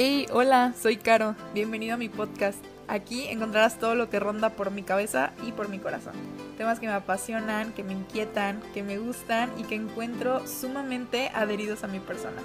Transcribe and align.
Hey, 0.00 0.28
hola, 0.30 0.74
soy 0.80 0.96
Caro. 0.96 1.34
Bienvenido 1.54 1.94
a 1.94 1.96
mi 1.96 2.08
podcast. 2.08 2.64
Aquí 2.86 3.26
encontrarás 3.26 3.80
todo 3.80 3.96
lo 3.96 4.08
que 4.08 4.20
ronda 4.20 4.50
por 4.50 4.70
mi 4.70 4.84
cabeza 4.84 5.32
y 5.44 5.50
por 5.50 5.68
mi 5.68 5.80
corazón. 5.80 6.12
Temas 6.56 6.78
que 6.78 6.86
me 6.86 6.92
apasionan, 6.92 7.72
que 7.72 7.82
me 7.82 7.94
inquietan, 7.94 8.62
que 8.72 8.84
me 8.84 8.98
gustan 8.98 9.50
y 9.58 9.64
que 9.64 9.74
encuentro 9.74 10.46
sumamente 10.46 11.32
adheridos 11.34 11.82
a 11.82 11.88
mi 11.88 11.98
persona. 11.98 12.40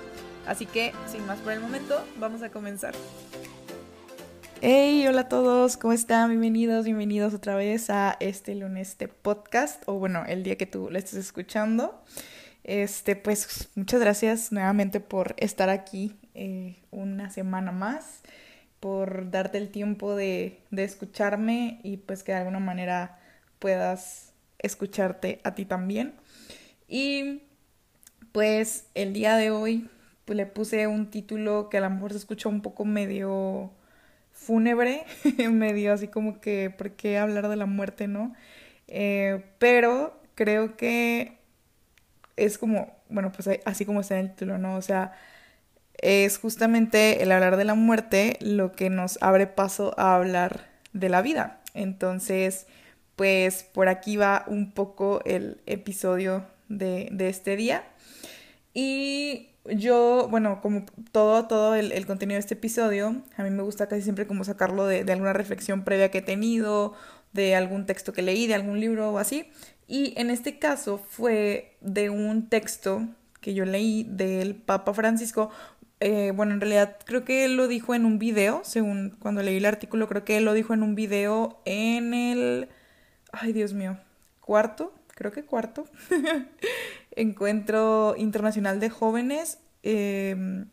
Así 0.48 0.66
que, 0.66 0.94
sin 1.06 1.28
más 1.28 1.38
por 1.42 1.54
el 1.54 1.60
momento, 1.60 2.04
vamos 2.20 2.42
a 2.42 2.50
comenzar. 2.50 2.96
Hey, 4.62 5.06
hola 5.08 5.22
a 5.22 5.30
todos, 5.30 5.78
¿cómo 5.78 5.94
están? 5.94 6.30
Bienvenidos, 6.30 6.86
bienvenidos 6.86 7.36
otra 7.36 7.54
vez 7.54 7.92
a 7.92 8.18
este 8.20 8.56
lunes 8.56 8.98
de 8.98 9.10
podcast, 9.10 9.84
o 9.86 10.00
bueno, 10.00 10.24
el 10.26 10.42
día 10.42 10.58
que 10.58 10.66
tú 10.66 10.90
lo 10.90 10.98
estés 10.98 11.20
escuchando. 11.20 12.02
Este, 12.64 13.16
pues 13.16 13.70
muchas 13.76 14.00
gracias 14.00 14.52
nuevamente 14.52 15.00
por 15.00 15.36
estar 15.38 15.70
aquí 15.70 16.16
eh, 16.36 16.78
una 16.92 17.30
semana 17.30 17.72
más, 17.72 18.22
por 18.80 19.32
darte 19.32 19.58
el 19.58 19.70
tiempo 19.70 20.16
de, 20.16 20.60
escucharme 20.72 21.80
y 21.84 21.98
pues 21.98 22.24
que 22.24 22.34
de 22.34 22.40
alguna 22.40 22.60
manera 22.60 23.20
puedas 23.60 24.34
escucharte 24.60 25.40
a 25.44 25.56
ti 25.56 25.66
también. 25.66 26.14
Y 26.88 27.44
pues 28.32 28.88
el 28.94 29.14
día 29.14 29.38
de 29.38 29.52
hoy 29.52 29.90
pues 30.26 30.38
le 30.38 30.46
puse 30.46 30.88
un 30.88 31.10
título 31.10 31.70
que 31.70 31.78
a 31.78 31.82
lo 31.82 31.90
mejor 31.90 32.12
se 32.12 32.18
escucha 32.18 32.50
un 32.50 32.62
poco 32.62 32.86
medio 32.86 33.72
fúnebre, 34.32 35.06
medio 35.52 35.94
así 35.94 36.08
como 36.08 36.42
que, 36.42 36.70
¿por 36.70 36.92
qué 36.92 37.18
hablar 37.18 37.48
de 37.50 37.56
la 37.56 37.66
muerte, 37.66 38.08
no? 38.08 38.34
Eh, 38.88 39.44
pero 39.60 40.20
creo 40.36 40.76
que 40.78 41.38
es 42.36 42.58
como, 42.58 42.96
bueno, 43.10 43.32
pues 43.32 43.50
así 43.66 43.86
como 43.86 44.02
está 44.02 44.20
en 44.20 44.26
el 44.26 44.32
título, 44.32 44.58
¿no? 44.58 44.76
O 44.76 44.82
sea, 44.82 45.14
es 45.98 46.38
justamente 46.38 47.24
el 47.24 47.32
hablar 47.32 47.58
de 47.58 47.66
la 47.66 47.76
muerte 47.76 48.38
lo 48.42 48.72
que 48.72 48.90
nos 48.90 49.18
abre 49.22 49.48
paso 49.48 49.94
a 49.98 50.16
hablar 50.16 50.70
de 50.94 51.10
la 51.10 51.22
vida. 51.22 51.62
Entonces, 51.74 52.68
pues 53.16 53.64
por 53.64 53.88
aquí 53.88 54.18
va 54.18 54.44
un 54.48 54.72
poco 54.72 55.22
el 55.26 55.62
episodio 55.66 56.46
de, 56.70 57.10
de 57.12 57.30
este 57.30 57.56
día. 57.56 57.84
Y 58.74 59.50
yo, 59.66 60.28
bueno, 60.30 60.62
como 60.62 60.86
todo, 61.12 61.48
todo 61.48 61.76
el, 61.76 62.06
contenido 62.06 62.36
de 62.36 62.42
este 62.42 62.56
episodio, 62.56 63.22
a 63.38 63.44
mí 63.44 63.50
me 63.50 63.64
gusta 63.64 63.88
casi 63.88 64.02
siempre 64.02 64.28
como 64.28 64.44
sacarlo 64.44 64.86
de, 64.86 65.04
de, 65.04 65.14
alguna 65.14 65.34
reflexión 65.34 65.84
previa 65.84 66.12
que 66.12 66.20
he 66.20 66.24
tenido, 66.24 66.94
de 67.34 67.56
algún 67.56 67.86
texto 67.86 68.14
que 68.14 68.22
leí, 68.22 68.48
de 68.48 68.56
algún 68.56 68.80
libro 68.80 69.12
o 69.12 69.20
así. 69.20 69.50
Y 69.88 70.14
en 70.18 70.30
este 70.30 70.60
caso 70.60 70.98
fue 70.98 71.78
de 71.82 72.10
un 72.10 72.50
texto 72.50 73.08
que 73.42 73.54
yo 73.54 73.66
leí 73.66 74.06
del 74.10 74.56
Papa 74.56 74.94
Francisco. 74.94 75.50
Eh, 76.00 76.32
bueno, 76.36 76.54
en 76.54 76.62
realidad 76.62 76.98
creo 77.06 77.24
que 77.24 77.46
él 77.46 77.56
lo 77.56 77.68
dijo 77.68 77.96
en 77.96 78.06
un 78.06 78.20
video, 78.20 78.62
según 78.64 79.16
cuando 79.20 79.42
leí 79.42 79.58
el 79.58 79.66
artículo, 79.66 80.08
creo 80.08 80.26
que 80.26 80.38
él 80.38 80.46
lo 80.46 80.54
dijo 80.54 80.74
en 80.74 80.84
un 80.84 80.96
video 80.96 81.62
en 81.66 82.14
el... 82.14 82.70
Ay, 83.32 83.54
Dios 83.54 83.74
mío, 83.74 83.98
cuarto, 84.42 84.94
creo 85.08 85.32
que 85.32 85.44
cuarto. 85.44 85.88
Encuentro 87.16 88.16
Internacional 88.18 88.80
de 88.80 88.90
Jóvenes. 88.90 89.60
Eh, 89.84 90.66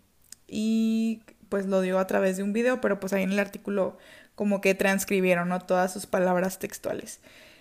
y 0.46 1.22
pues 1.48 1.66
lo 1.66 1.80
dio 1.80 1.98
a 1.98 2.06
través 2.06 2.36
de 2.36 2.42
un 2.42 2.52
video, 2.52 2.80
pero 2.80 3.00
pues 3.00 3.12
ahí 3.12 3.22
en 3.22 3.32
el 3.32 3.38
artículo 3.38 3.98
como 4.34 4.60
que 4.60 4.74
transcribieron 4.74 5.48
¿no? 5.48 5.60
todas 5.60 5.92
sus 5.92 6.06
palabras 6.06 6.58
textuales. 6.58 7.20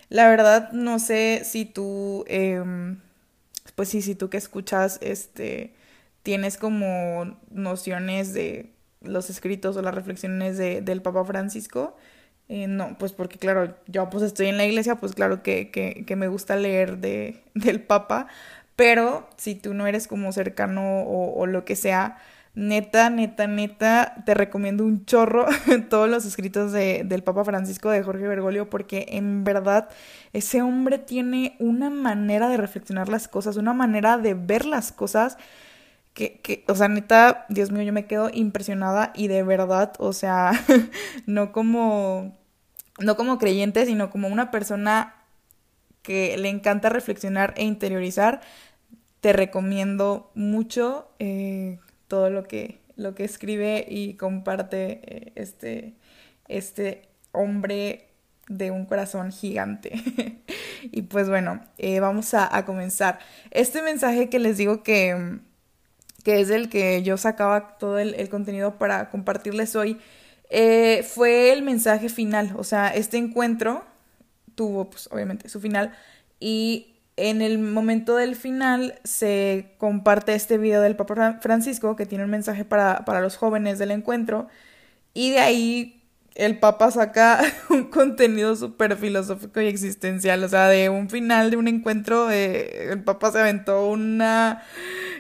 La 0.09 0.27
verdad, 0.29 0.71
no 0.71 0.97
sé 0.99 1.41
si 1.44 1.66
tú, 1.66 2.25
eh, 2.27 2.63
pues 3.75 3.89
sí, 3.89 4.01
si 4.01 4.16
tú 4.16 4.29
que 4.29 4.38
escuchas, 4.38 4.97
este, 5.01 5.73
tienes 6.30 6.58
como 6.58 7.39
nociones 7.49 8.35
de 8.35 8.72
los 9.02 9.31
escritos 9.31 9.75
o 9.75 9.81
las 9.81 9.95
reflexiones 9.95 10.59
de, 10.59 10.80
del 10.80 11.02
Papa 11.02 11.25
Francisco. 11.25 11.97
Eh, 12.49 12.67
no, 12.67 12.99
pues 12.99 13.13
porque 13.13 13.39
claro, 13.39 13.75
yo 13.88 14.11
pues 14.11 14.23
estoy 14.23 14.45
en 14.45 14.57
la 14.57 14.66
iglesia, 14.67 14.97
pues 14.97 15.13
claro 15.16 15.41
que, 15.41 15.72
que, 15.72 16.16
me 16.16 16.28
gusta 16.28 16.56
leer 16.56 17.00
de, 17.00 17.41
del 17.56 17.81
Papa, 17.81 18.28
pero 18.75 19.28
si 19.38 19.56
tú 19.56 19.73
no 19.73 19.88
eres 19.88 20.07
como 20.07 20.31
cercano 20.31 21.01
o, 21.01 21.34
o 21.34 21.47
lo 21.47 21.66
que 21.66 21.75
sea, 21.75 22.19
Neta, 22.53 23.09
neta, 23.09 23.47
neta, 23.47 24.23
te 24.25 24.34
recomiendo 24.34 24.84
un 24.84 25.06
chorro 25.06 25.47
todos 25.90 26.09
los 26.09 26.25
escritos 26.25 26.72
de, 26.72 27.03
del 27.06 27.23
Papa 27.23 27.44
Francisco 27.46 27.90
de 27.90 28.03
Jorge 28.03 28.28
Bergoglio 28.28 28.69
porque 28.69 29.06
en 29.09 29.44
verdad 29.44 29.90
ese 30.34 30.61
hombre 30.61 30.97
tiene 30.97 31.56
una 31.59 31.90
manera 31.90 32.50
de 32.50 32.57
reflexionar 32.57 33.07
las 33.07 33.28
cosas, 33.28 33.56
una 33.57 33.73
manera 33.73 34.17
de 34.17 34.34
ver 34.35 34.66
las 34.66 34.91
cosas 34.91 35.38
que, 36.14 36.40
que, 36.42 36.66
o 36.68 36.75
sea, 36.75 36.88
neta, 36.88 37.46
Dios 37.50 37.72
mío, 37.72 37.84
yo 37.84 37.94
me 37.94 38.06
quedo 38.06 38.30
impresionada 38.34 39.14
y 39.16 39.28
de 39.28 39.44
verdad, 39.44 39.94
o 40.00 40.14
sea, 40.14 40.52
no 41.25 41.52
como, 41.52 42.38
no 43.00 43.16
como 43.16 43.38
creyente, 43.38 43.86
sino 43.86 44.09
como 44.09 44.28
una 44.28 44.52
persona 44.52 45.16
que 46.02 46.38
le 46.38 46.50
encanta 46.50 46.90
reflexionar 46.90 47.53
e 47.58 47.64
interiorizar, 47.64 48.42
te 49.22 49.34
recomiendo 49.34 50.31
mucho. 50.36 51.09
Eh, 51.20 51.80
todo 52.09 52.30
lo 52.30 52.44
que, 52.44 52.81
lo 52.97 53.16
que 53.16 53.24
escribe 53.24 53.86
y 53.88 54.16
comparte 54.16 55.00
eh, 55.03 55.31
este, 55.36 55.94
este 56.50 57.08
hombre 57.31 58.09
de 58.50 58.72
un 58.72 58.86
corazón 58.86 59.31
gigante. 59.31 59.94
y 60.81 61.03
pues 61.03 61.30
bueno, 61.30 61.62
eh, 61.78 62.02
vamos 62.02 62.34
a, 62.34 62.53
a, 62.53 62.66
comenzar. 62.66 63.20
Este 63.52 63.81
mensaje 63.81 64.28
que 64.28 64.40
les 64.40 64.58
digo 64.58 64.84
que, 64.84 65.40
que 66.29 66.41
es 66.41 66.51
el 66.51 66.69
que 66.69 67.01
yo 67.01 67.17
sacaba 67.17 67.79
todo 67.79 67.97
el, 67.97 68.29
contenido 68.29 68.78
para 68.78 69.09
compartirles 69.09 69.75
hoy, 69.75 69.97
eh, 70.51 71.01
fue 71.01 71.51
el 71.51 71.63
mensaje 71.63 72.07
final. 72.07 72.53
O 72.56 72.63
sea, 72.63 72.90
este 72.90 73.17
encuentro 73.17 73.84
tuvo 74.53 74.91
pues 74.91 75.09
obviamente 75.12 75.50
su 75.50 75.59
final. 75.59 75.91
Y 76.40 76.97
en 77.17 77.41
el 77.41 77.57
momento 77.57 78.16
del 78.16 78.35
final 78.35 79.00
se 79.03 79.73
comparte 79.79 80.35
este 80.35 80.59
video 80.59 80.81
del 80.81 80.95
Papa 80.95 81.40
Francisco 81.41 81.95
que 81.95 82.06
tiene 82.06 82.25
un 82.25 82.29
mensaje 82.29 82.63
para, 82.63 83.06
para 83.06 83.22
los 83.22 83.35
jóvenes 83.35 83.79
del 83.79 83.90
encuentro. 83.90 84.50
Y 85.16 85.31
de 85.31 85.40
ahí 85.40 86.03
el 86.35 86.59
Papa 86.59 86.91
saca 86.91 87.41
un 87.72 87.85
contenido 87.85 88.56
súper 88.56 88.97
filosófico 88.97 89.61
y 89.61 89.66
existencial, 89.66 90.44
o 90.44 90.47
sea, 90.47 90.67
de 90.67 90.90
un 90.90 91.09
final 91.09 91.50
de 91.50 91.57
un 91.57 91.67
encuentro, 91.67 92.29
eh, 92.29 92.91
el 92.91 93.03
Papa 93.03 93.31
se 93.31 93.40
aventó 93.40 93.88
una 93.88 94.61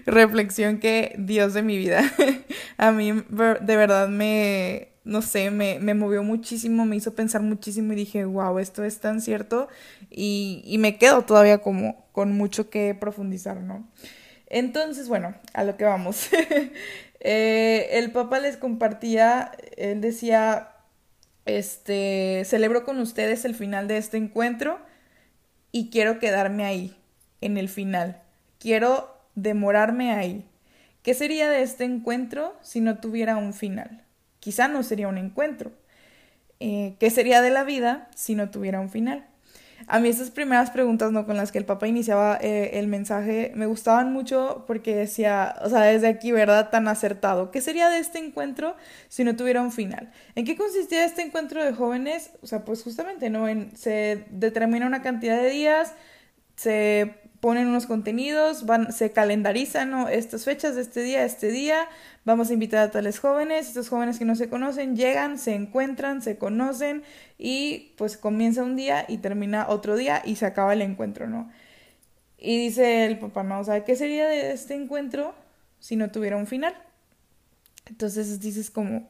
reflexión 0.05 0.79
que, 0.79 1.15
Dios 1.17 1.53
de 1.53 1.63
mi 1.63 1.77
vida, 1.77 2.01
a 2.77 2.91
mí 2.91 3.11
de 3.11 3.75
verdad 3.75 4.07
me, 4.09 4.89
no 5.03 5.21
sé, 5.21 5.51
me, 5.51 5.79
me, 5.79 5.93
movió 5.93 6.23
muchísimo, 6.23 6.85
me 6.85 6.95
hizo 6.95 7.13
pensar 7.15 7.41
muchísimo 7.41 7.93
y 7.93 7.97
dije, 7.97 8.25
wow, 8.25 8.59
esto 8.59 8.83
es 8.83 8.99
tan 8.99 9.21
cierto 9.21 9.67
y, 10.09 10.61
y 10.65 10.77
me 10.77 10.97
quedo 10.97 11.23
todavía 11.23 11.59
como 11.59 12.07
con 12.11 12.31
mucho 12.33 12.69
que 12.69 12.95
profundizar, 12.95 13.61
¿no? 13.61 13.87
Entonces, 14.47 15.07
bueno, 15.07 15.35
a 15.53 15.63
lo 15.63 15.77
que 15.77 15.85
vamos. 15.85 16.29
eh, 17.19 17.89
el 17.91 18.11
Papa 18.11 18.39
les 18.39 18.57
compartía, 18.57 19.51
él 19.77 20.01
decía, 20.01 20.73
este, 21.45 22.43
celebro 22.45 22.83
con 22.83 22.99
ustedes 22.99 23.45
el 23.45 23.55
final 23.55 23.87
de 23.87 23.97
este 23.97 24.17
encuentro 24.17 24.79
y 25.71 25.89
quiero 25.89 26.19
quedarme 26.19 26.65
ahí, 26.65 26.97
en 27.41 27.57
el 27.57 27.69
final. 27.69 28.21
Quiero 28.59 29.18
demorarme 29.41 30.11
ahí. 30.11 30.45
¿Qué 31.03 31.13
sería 31.13 31.49
de 31.49 31.61
este 31.61 31.85
encuentro 31.85 32.55
si 32.61 32.81
no 32.81 32.99
tuviera 32.99 33.37
un 33.37 33.53
final? 33.53 34.03
quizá 34.39 34.67
no 34.67 34.83
sería 34.83 35.07
un 35.07 35.17
encuentro. 35.17 35.71
Eh, 36.59 36.95
¿Qué 36.99 37.09
sería 37.09 37.41
de 37.41 37.49
la 37.49 37.63
vida 37.63 38.09
si 38.15 38.35
no 38.35 38.49
tuviera 38.49 38.79
un 38.79 38.89
final? 38.89 39.25
A 39.87 39.99
mí 39.99 40.09
esas 40.09 40.29
primeras 40.29 40.71
preguntas 40.71 41.11
¿no? 41.13 41.25
con 41.25 41.37
las 41.37 41.53
que 41.53 41.57
el 41.57 41.63
Papa 41.63 41.87
iniciaba 41.87 42.37
eh, 42.41 42.71
el 42.73 42.87
mensaje 42.87 43.53
me 43.55 43.65
gustaban 43.65 44.11
mucho 44.11 44.65
porque 44.67 44.93
decía, 44.93 45.55
o 45.61 45.69
sea, 45.69 45.81
desde 45.83 46.07
aquí, 46.07 46.33
¿verdad? 46.33 46.69
Tan 46.69 46.89
acertado. 46.89 47.49
¿Qué 47.49 47.61
sería 47.61 47.89
de 47.89 47.99
este 47.99 48.19
encuentro 48.19 48.75
si 49.07 49.23
no 49.23 49.37
tuviera 49.37 49.61
un 49.61 49.71
final? 49.71 50.11
¿En 50.35 50.43
qué 50.43 50.57
consistía 50.57 51.05
este 51.05 51.21
encuentro 51.21 51.63
de 51.63 51.71
jóvenes? 51.71 52.31
O 52.41 52.47
sea, 52.47 52.65
pues 52.65 52.83
justamente, 52.83 53.29
¿no? 53.29 53.45
Se 53.75 54.25
determina 54.31 54.85
una 54.85 55.01
cantidad 55.01 55.41
de 55.41 55.49
días, 55.49 55.93
se 56.57 57.15
ponen 57.39 57.67
unos 57.67 57.85
contenidos, 57.85 58.65
van, 58.65 58.91
se 58.91 59.11
calendarizan 59.11 59.89
¿no? 59.89 60.09
estas 60.09 60.45
fechas 60.45 60.75
de 60.75 60.81
este 60.81 61.01
día, 61.01 61.23
este 61.23 61.51
día, 61.51 61.87
vamos 62.25 62.49
a 62.49 62.53
invitar 62.53 62.79
a 62.81 62.91
tales 62.91 63.19
jóvenes, 63.19 63.67
estos 63.67 63.89
jóvenes 63.89 64.19
que 64.19 64.25
no 64.25 64.35
se 64.35 64.49
conocen 64.49 64.95
llegan, 64.95 65.37
se 65.37 65.55
encuentran, 65.55 66.21
se 66.21 66.37
conocen 66.37 67.03
y 67.37 67.93
pues 67.97 68.17
comienza 68.17 68.63
un 68.63 68.75
día 68.75 69.05
y 69.07 69.17
termina 69.17 69.67
otro 69.69 69.95
día 69.95 70.21
y 70.25 70.35
se 70.35 70.45
acaba 70.45 70.73
el 70.73 70.81
encuentro, 70.81 71.27
¿no? 71.27 71.49
Y 72.37 72.57
dice 72.57 73.05
el 73.05 73.19
papá, 73.19 73.43
no, 73.43 73.59
o 73.59 73.63
sea, 73.63 73.83
¿qué 73.83 73.95
sería 73.95 74.27
de 74.27 74.51
este 74.51 74.73
encuentro 74.73 75.33
si 75.79 75.95
no 75.95 76.11
tuviera 76.11 76.37
un 76.37 76.47
final? 76.47 76.73
Entonces 77.87 78.39
dices 78.39 78.69
como, 78.69 79.09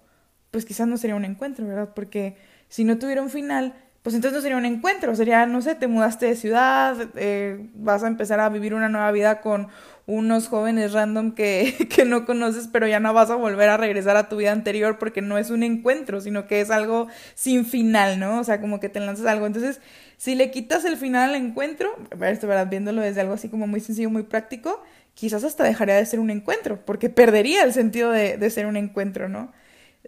pues 0.52 0.66
quizás 0.66 0.88
no 0.88 0.98
sería 0.98 1.16
un 1.16 1.26
encuentro, 1.26 1.68
¿verdad? 1.68 1.90
Porque 1.94 2.38
si 2.70 2.84
no 2.84 2.98
tuviera 2.98 3.22
un 3.22 3.30
final, 3.30 3.74
pues 4.10 4.16
entonces 4.16 4.38
no 4.38 4.42
sería 4.42 4.58
un 4.58 4.66
encuentro, 4.66 5.14
sería, 5.16 5.46
no 5.46 5.62
sé, 5.62 5.76
te 5.76 5.88
mudaste 5.88 6.26
de 6.26 6.36
ciudad, 6.36 6.98
eh, 7.14 7.70
vas 7.76 8.02
a 8.02 8.08
empezar 8.08 8.40
a 8.40 8.50
vivir 8.50 8.74
una 8.74 8.90
nueva 8.90 9.12
vida 9.12 9.40
con 9.40 9.68
unos 10.08 10.48
jóvenes 10.48 10.94
random 10.94 11.36
que, 11.36 11.76
que 11.96 12.06
no 12.06 12.26
conoces, 12.26 12.68
pero 12.68 12.88
ya 12.88 13.00
no 13.00 13.14
vas 13.14 13.30
a 13.30 13.36
volver 13.36 13.70
a 13.70 13.78
regresar 13.78 14.18
a 14.18 14.28
tu 14.28 14.38
vida 14.38 14.52
anterior 14.52 14.98
porque 14.98 15.22
no 15.22 15.38
es 15.38 15.52
un 15.52 15.62
encuentro, 15.62 16.22
sino 16.22 16.48
que 16.48 16.60
es 16.60 16.72
algo 16.72 17.08
sin 17.36 17.68
final, 17.68 18.20
¿no? 18.20 18.40
O 18.40 18.44
sea, 18.44 18.60
como 18.60 18.80
que 18.80 18.90
te 18.90 19.00
lanzas 19.00 19.28
algo. 19.28 19.46
Entonces, 19.46 19.80
si 20.18 20.34
le 20.34 20.50
quitas 20.50 20.86
el 20.86 20.98
final 20.98 21.30
al 21.30 21.36
encuentro, 21.36 21.96
¿verdad? 22.18 22.68
Viéndolo 22.68 23.04
desde 23.04 23.22
algo 23.22 23.36
así 23.36 23.48
como 23.48 23.68
muy 23.68 23.80
sencillo, 23.80 24.10
muy 24.10 24.24
práctico, 24.24 24.82
quizás 25.14 25.44
hasta 25.44 25.64
dejaría 25.66 25.94
de 25.98 26.06
ser 26.08 26.20
un 26.20 26.32
encuentro, 26.32 26.84
porque 26.84 27.12
perdería 27.12 27.62
el 27.64 27.74
sentido 27.74 28.10
de, 28.10 28.38
de 28.38 28.50
ser 28.50 28.66
un 28.66 28.76
encuentro, 28.76 29.30
¿no? 29.30 29.52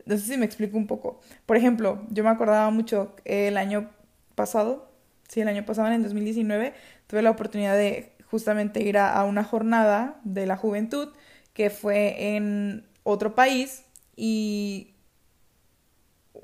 No 0.05 0.17
sé 0.17 0.23
si 0.25 0.37
me 0.37 0.45
explico 0.45 0.77
un 0.77 0.87
poco. 0.87 1.19
Por 1.45 1.57
ejemplo, 1.57 2.01
yo 2.09 2.23
me 2.23 2.29
acordaba 2.29 2.69
mucho 2.69 3.15
el 3.25 3.57
año 3.57 3.91
pasado, 4.35 4.89
sí, 5.27 5.41
el 5.41 5.47
año 5.47 5.65
pasado, 5.65 5.87
en 5.87 5.93
el 5.95 6.03
2019, 6.03 6.73
tuve 7.07 7.21
la 7.21 7.31
oportunidad 7.31 7.75
de 7.75 8.13
justamente 8.29 8.81
ir 8.83 8.97
a, 8.97 9.13
a 9.13 9.25
una 9.25 9.43
jornada 9.43 10.19
de 10.23 10.45
la 10.45 10.57
juventud 10.57 11.09
que 11.53 11.69
fue 11.69 12.35
en 12.35 12.87
otro 13.03 13.35
país 13.35 13.83
y 14.15 14.90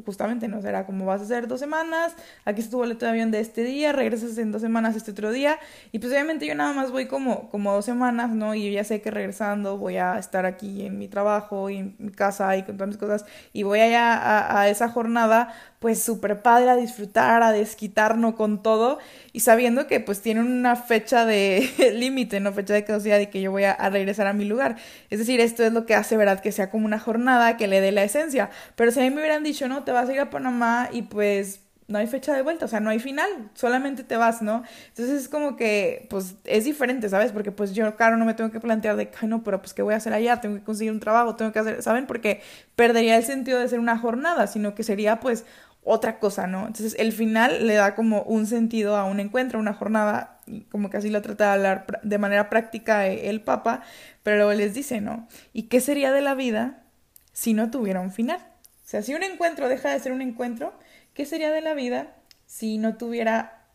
justamente, 0.07 0.48
¿no? 0.48 0.62
Será 0.62 0.86
como 0.86 1.06
vas 1.06 1.19
a 1.19 1.25
hacer 1.25 1.50
dos 1.50 1.59
semanas, 1.59 2.15
aquí 2.45 2.62
está 2.62 2.71
tu 2.71 2.77
boleto 2.77 3.06
de 3.06 3.12
avión 3.12 3.30
de 3.30 3.42
este 3.42 3.65
día, 3.65 3.92
regresas 3.92 4.38
en 4.38 4.54
dos 4.54 4.62
semanas 4.62 4.95
este 4.95 5.12
otro 5.12 5.31
día, 5.31 5.59
y 5.92 6.00
pues 6.00 6.13
obviamente 6.13 6.48
yo 6.48 6.56
nada 6.56 6.71
más 6.71 6.92
voy 6.92 7.07
como, 7.07 7.50
como 7.50 7.74
dos 7.74 7.83
semanas, 7.83 8.30
¿no? 8.30 8.56
Y 8.56 8.71
ya 8.71 8.86
sé 8.86 9.01
que 9.01 9.12
regresando 9.12 9.77
voy 9.77 9.98
a 9.98 10.18
estar 10.18 10.45
aquí 10.45 10.86
en 10.86 10.98
mi 10.98 11.09
trabajo 11.09 11.69
y 11.69 11.75
en 11.75 11.95
mi 12.00 12.12
casa 12.12 12.56
y 12.56 12.63
con 12.63 12.77
todas 12.77 12.88
mis 12.88 12.98
cosas, 12.98 13.25
y 13.51 13.63
voy 13.63 13.81
allá 13.81 14.13
a, 14.13 14.62
a 14.62 14.69
esa 14.69 14.88
jornada 14.88 15.54
pues 15.80 16.01
súper 16.01 16.42
padre 16.42 16.69
a 16.69 16.75
disfrutar, 16.75 17.44
a 17.44 17.51
desquitarnos 17.51 18.33
con 18.33 18.63
todo 18.63 18.98
y 19.31 19.42
sabiendo 19.42 19.86
que 19.86 20.00
pues 20.00 20.21
tiene 20.21 20.42
una 20.42 20.75
fecha 20.75 21.25
de 21.25 21.69
límite, 21.94 22.39
no 22.39 22.51
fecha 22.51 22.74
de 22.74 22.83
caducidad 22.83 23.19
y 23.19 23.27
que 23.27 23.42
yo 23.42 23.51
voy 23.51 23.65
a, 23.65 23.75
regresar 23.89 24.25
a 24.25 24.33
mi 24.33 24.45
lugar. 24.45 24.77
Es 25.12 25.19
decir, 25.19 25.39
esto 25.39 25.63
es 25.63 25.71
lo 25.74 25.86
que 25.86 25.94
hace, 25.94 26.18
¿verdad? 26.18 26.39
Que 26.39 26.51
sea 26.51 26.71
como 26.71 26.86
una 26.86 27.00
jornada 27.00 27.57
que 27.57 27.68
le 27.68 27.80
dé 27.80 27.92
la 27.92 28.04
esencia. 28.04 28.50
Pero 28.75 28.92
si 28.92 29.00
a 29.00 29.04
mí 29.04 29.12
me 29.12 29.18
hubieran 29.18 29.44
dicho, 29.44 29.68
no, 29.68 29.83
te 29.83 29.92
vas 29.97 30.09
a 30.09 30.13
ir 30.13 30.19
a 30.19 30.29
Panamá 30.29 30.89
y 30.91 31.03
pues 31.03 31.61
no 31.88 31.97
hay 31.97 32.07
fecha 32.07 32.33
de 32.35 32.41
vuelta, 32.41 32.65
o 32.65 32.67
sea, 32.67 32.79
no 32.81 32.89
hay 32.89 32.99
final, 32.99 33.29
solamente 33.53 34.03
te 34.03 34.17
vas, 34.17 34.41
¿no? 34.41 34.63
Entonces 34.89 35.21
es 35.21 35.29
como 35.29 35.55
que, 35.55 36.05
pues, 36.09 36.35
es 36.44 36.65
diferente, 36.65 37.07
¿sabes? 37.07 37.31
Porque 37.31 37.51
pues 37.51 37.73
yo, 37.73 37.95
claro, 37.95 38.17
no 38.17 38.25
me 38.25 38.33
tengo 38.33 38.51
que 38.51 38.59
plantear 38.59 38.97
de, 38.97 39.09
ay, 39.21 39.27
no, 39.29 39.41
pero 39.44 39.61
pues, 39.61 39.73
¿qué 39.73 39.81
voy 39.81 39.94
a 39.94 39.97
hacer 39.97 40.13
allá? 40.13 40.41
Tengo 40.41 40.55
que 40.57 40.63
conseguir 40.63 40.91
un 40.91 40.99
trabajo, 40.99 41.35
tengo 41.35 41.53
que 41.53 41.59
hacer, 41.59 41.81
¿saben? 41.81 42.05
Porque 42.05 42.41
perdería 42.75 43.15
el 43.15 43.23
sentido 43.23 43.59
de 43.59 43.69
ser 43.69 43.79
una 43.79 43.97
jornada, 43.97 44.47
sino 44.47 44.75
que 44.75 44.83
sería, 44.83 45.21
pues, 45.21 45.45
otra 45.83 46.19
cosa, 46.19 46.47
¿no? 46.47 46.67
Entonces 46.67 46.95
el 46.99 47.13
final 47.13 47.65
le 47.65 47.75
da 47.75 47.95
como 47.95 48.23
un 48.23 48.45
sentido 48.47 48.97
a 48.97 49.05
un 49.05 49.21
encuentro, 49.21 49.57
a 49.57 49.61
una 49.61 49.73
jornada, 49.73 50.39
como 50.69 50.89
que 50.89 50.97
así 50.97 51.09
lo 51.09 51.21
trata 51.21 51.45
de 51.45 51.51
hablar 51.51 52.01
de 52.03 52.17
manera 52.17 52.49
práctica 52.49 53.07
e, 53.07 53.29
el 53.29 53.41
Papa, 53.41 53.81
pero 54.23 54.51
les 54.53 54.73
dice, 54.73 54.99
¿no? 54.99 55.29
¿Y 55.53 55.63
qué 55.63 55.79
sería 55.79 56.11
de 56.11 56.19
la 56.21 56.35
vida 56.35 56.83
si 57.31 57.53
no 57.53 57.71
tuviera 57.71 58.01
un 58.01 58.11
final? 58.11 58.46
O 58.87 58.89
sea, 58.89 59.01
si 59.01 59.13
un 59.13 59.21
encuentro 59.21 59.67
deja 59.67 59.91
de 59.91 59.99
ser 59.99 60.13
un 60.13 60.21
encuentro, 60.21 60.73
¿qué 61.13 61.25
sería 61.25 61.51
de 61.51 61.59
la 61.59 61.73
vida 61.73 62.15
si 62.45 62.77
no 62.77 62.95
tuviera 62.95 63.65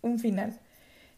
un 0.00 0.20
final? 0.20 0.60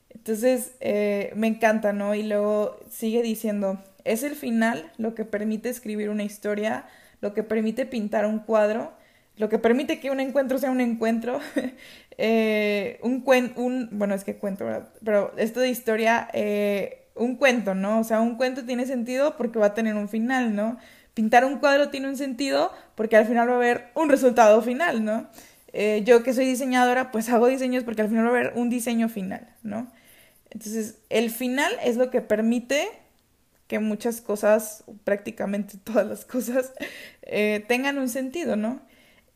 Entonces, 0.08 0.72
eh, 0.80 1.34
me 1.36 1.46
encanta, 1.46 1.92
¿no? 1.92 2.14
Y 2.14 2.22
luego 2.22 2.80
sigue 2.88 3.20
diciendo, 3.20 3.78
es 4.04 4.22
el 4.22 4.36
final 4.36 4.90
lo 4.96 5.14
que 5.14 5.26
permite 5.26 5.68
escribir 5.68 6.08
una 6.08 6.22
historia, 6.22 6.86
lo 7.20 7.34
que 7.34 7.42
permite 7.42 7.84
pintar 7.84 8.24
un 8.24 8.38
cuadro, 8.38 8.94
lo 9.36 9.50
que 9.50 9.58
permite 9.58 10.00
que 10.00 10.10
un 10.10 10.20
encuentro 10.20 10.56
sea 10.56 10.70
un 10.70 10.80
encuentro. 10.80 11.38
eh, 12.16 12.98
un 13.02 13.20
cuento, 13.20 13.60
un, 13.60 13.90
bueno, 13.92 14.14
es 14.14 14.24
que 14.24 14.36
cuento, 14.36 14.64
¿verdad? 14.64 14.88
Pero 15.04 15.34
esto 15.36 15.60
de 15.60 15.68
historia, 15.68 16.30
eh, 16.32 17.02
un 17.14 17.36
cuento, 17.36 17.74
¿no? 17.74 18.00
O 18.00 18.04
sea, 18.04 18.22
un 18.22 18.36
cuento 18.36 18.64
tiene 18.64 18.86
sentido 18.86 19.36
porque 19.36 19.58
va 19.58 19.66
a 19.66 19.74
tener 19.74 19.94
un 19.94 20.08
final, 20.08 20.54
¿no? 20.56 20.78
Pintar 21.16 21.46
un 21.46 21.60
cuadro 21.60 21.88
tiene 21.88 22.10
un 22.10 22.16
sentido 22.18 22.70
porque 22.94 23.16
al 23.16 23.24
final 23.24 23.48
va 23.48 23.54
a 23.54 23.56
haber 23.56 23.90
un 23.94 24.10
resultado 24.10 24.60
final, 24.60 25.02
¿no? 25.02 25.30
Eh, 25.72 26.02
yo 26.04 26.22
que 26.22 26.34
soy 26.34 26.44
diseñadora, 26.44 27.10
pues 27.10 27.30
hago 27.30 27.46
diseños 27.46 27.84
porque 27.84 28.02
al 28.02 28.10
final 28.10 28.24
va 28.24 28.28
a 28.28 28.32
haber 28.32 28.52
un 28.54 28.68
diseño 28.68 29.08
final, 29.08 29.48
¿no? 29.62 29.90
Entonces, 30.50 30.98
el 31.08 31.30
final 31.30 31.72
es 31.82 31.96
lo 31.96 32.10
que 32.10 32.20
permite 32.20 32.86
que 33.66 33.78
muchas 33.78 34.20
cosas, 34.20 34.84
prácticamente 35.04 35.78
todas 35.84 36.06
las 36.06 36.26
cosas, 36.26 36.74
eh, 37.22 37.64
tengan 37.66 37.96
un 37.96 38.10
sentido, 38.10 38.56
¿no? 38.56 38.82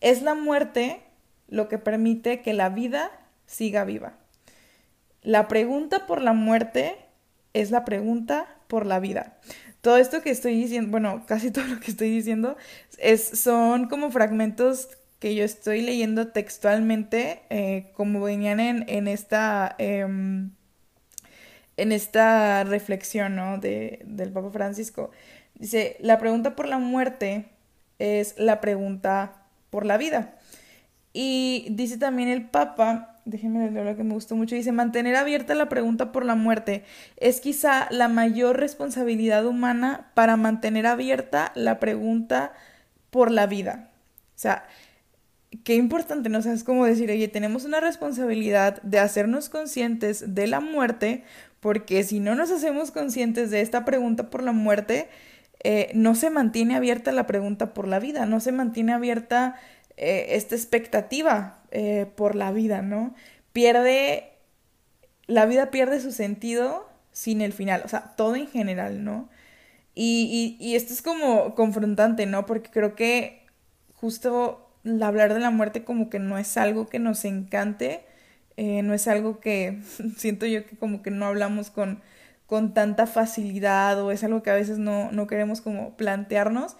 Es 0.02 0.20
la 0.20 0.34
muerte 0.34 1.00
lo 1.48 1.66
que 1.70 1.78
permite 1.78 2.42
que 2.42 2.52
la 2.52 2.68
vida 2.68 3.10
siga 3.46 3.84
viva. 3.84 4.18
La 5.22 5.48
pregunta 5.48 6.06
por 6.06 6.20
la 6.20 6.34
muerte 6.34 6.94
es 7.54 7.70
la 7.70 7.86
pregunta 7.86 8.54
por 8.68 8.84
la 8.84 9.00
vida. 9.00 9.38
Todo 9.80 9.96
esto 9.96 10.22
que 10.22 10.30
estoy 10.30 10.54
diciendo, 10.54 10.90
bueno, 10.90 11.24
casi 11.26 11.50
todo 11.52 11.66
lo 11.66 11.80
que 11.80 11.90
estoy 11.90 12.10
diciendo, 12.10 12.56
es, 12.98 13.22
son 13.22 13.88
como 13.88 14.10
fragmentos 14.10 14.88
que 15.18 15.34
yo 15.34 15.44
estoy 15.44 15.82
leyendo 15.82 16.28
textualmente, 16.28 17.42
eh, 17.50 17.92
como 17.94 18.22
venían 18.22 18.58
en, 18.58 18.84
en 18.88 19.06
esta, 19.06 19.74
em, 19.78 20.50
en 21.76 21.92
esta 21.92 22.64
reflexión 22.64 23.36
¿no? 23.36 23.58
de, 23.58 24.00
del 24.04 24.32
Papa 24.32 24.50
Francisco. 24.50 25.10
Dice, 25.54 25.96
la 26.00 26.18
pregunta 26.18 26.56
por 26.56 26.66
la 26.66 26.78
muerte 26.78 27.50
es 27.98 28.34
la 28.38 28.60
pregunta 28.62 29.42
por 29.68 29.84
la 29.84 29.98
vida. 29.98 30.38
Y 31.12 31.66
dice 31.70 31.98
también 31.98 32.28
el 32.28 32.48
Papa, 32.48 33.09
déjenme 33.24 33.70
leer 33.70 33.84
lo 33.84 33.96
que 33.96 34.04
me 34.04 34.14
gustó 34.14 34.36
mucho, 34.36 34.54
dice, 34.54 34.72
mantener 34.72 35.16
abierta 35.16 35.54
la 35.54 35.68
pregunta 35.68 36.12
por 36.12 36.24
la 36.24 36.34
muerte 36.34 36.84
es 37.16 37.40
quizá 37.40 37.88
la 37.90 38.08
mayor 38.08 38.58
responsabilidad 38.58 39.46
humana 39.46 40.10
para 40.14 40.36
mantener 40.36 40.86
abierta 40.86 41.52
la 41.54 41.80
pregunta 41.80 42.52
por 43.10 43.30
la 43.30 43.46
vida. 43.46 43.90
O 44.34 44.38
sea, 44.38 44.64
qué 45.64 45.74
importante, 45.74 46.28
¿no? 46.28 46.38
Es 46.38 46.64
como 46.64 46.86
decir, 46.86 47.10
oye, 47.10 47.28
tenemos 47.28 47.64
una 47.64 47.80
responsabilidad 47.80 48.80
de 48.82 48.98
hacernos 48.98 49.48
conscientes 49.48 50.34
de 50.34 50.46
la 50.46 50.60
muerte, 50.60 51.24
porque 51.60 52.04
si 52.04 52.20
no 52.20 52.34
nos 52.34 52.50
hacemos 52.50 52.90
conscientes 52.90 53.50
de 53.50 53.60
esta 53.60 53.84
pregunta 53.84 54.30
por 54.30 54.42
la 54.42 54.52
muerte, 54.52 55.08
eh, 55.62 55.90
no 55.94 56.14
se 56.14 56.30
mantiene 56.30 56.74
abierta 56.74 57.12
la 57.12 57.26
pregunta 57.26 57.74
por 57.74 57.86
la 57.86 57.98
vida, 57.98 58.24
no 58.24 58.40
se 58.40 58.52
mantiene 58.52 58.94
abierta 58.94 59.56
eh, 59.96 60.28
esta 60.30 60.54
expectativa 60.54 61.59
eh, 61.70 62.06
por 62.16 62.34
la 62.34 62.52
vida, 62.52 62.82
¿no? 62.82 63.14
Pierde, 63.52 64.32
la 65.26 65.46
vida 65.46 65.70
pierde 65.70 66.00
su 66.00 66.12
sentido 66.12 66.88
sin 67.12 67.40
el 67.40 67.52
final, 67.52 67.82
o 67.84 67.88
sea, 67.88 68.14
todo 68.16 68.36
en 68.36 68.46
general, 68.48 69.04
¿no? 69.04 69.28
Y, 69.94 70.74
esto 70.74 70.92
es 70.94 71.02
como 71.02 71.54
confrontante, 71.54 72.26
¿no? 72.26 72.46
Porque 72.46 72.70
creo 72.70 72.94
que 72.94 73.46
justo 73.94 74.70
hablar 75.02 75.34
de 75.34 75.40
la 75.40 75.50
muerte 75.50 75.84
como 75.84 76.10
que 76.10 76.18
no 76.18 76.38
es 76.38 76.56
algo 76.56 76.88
que 76.88 76.98
nos 76.98 77.24
encante, 77.24 78.04
no 78.56 78.94
es 78.94 79.08
algo 79.08 79.40
que 79.40 79.80
siento 80.16 80.46
yo 80.46 80.66
que 80.66 80.76
como 80.76 81.02
que 81.02 81.10
no 81.10 81.26
hablamos 81.26 81.70
con 81.70 82.02
con 82.50 82.74
tanta 82.74 83.06
facilidad 83.06 84.02
o 84.02 84.10
es 84.10 84.24
algo 84.24 84.42
que 84.42 84.50
a 84.50 84.54
veces 84.54 84.76
no, 84.78 85.12
no 85.12 85.28
queremos 85.28 85.60
como 85.60 85.96
plantearnos. 85.96 86.76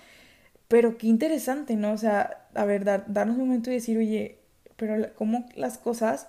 Pero 0.66 0.99
qué 0.99 1.06
interesante, 1.06 1.76
¿no? 1.76 1.92
O 1.92 1.97
sea, 1.97 2.49
a 2.54 2.64
ver, 2.64 2.85
darnos 2.85 3.37
un 3.37 3.47
momento 3.47 3.70
y 3.70 3.75
decir, 3.75 3.97
oye, 3.97 4.39
pero 4.80 5.14
cómo 5.14 5.46
las 5.54 5.76
cosas 5.76 6.28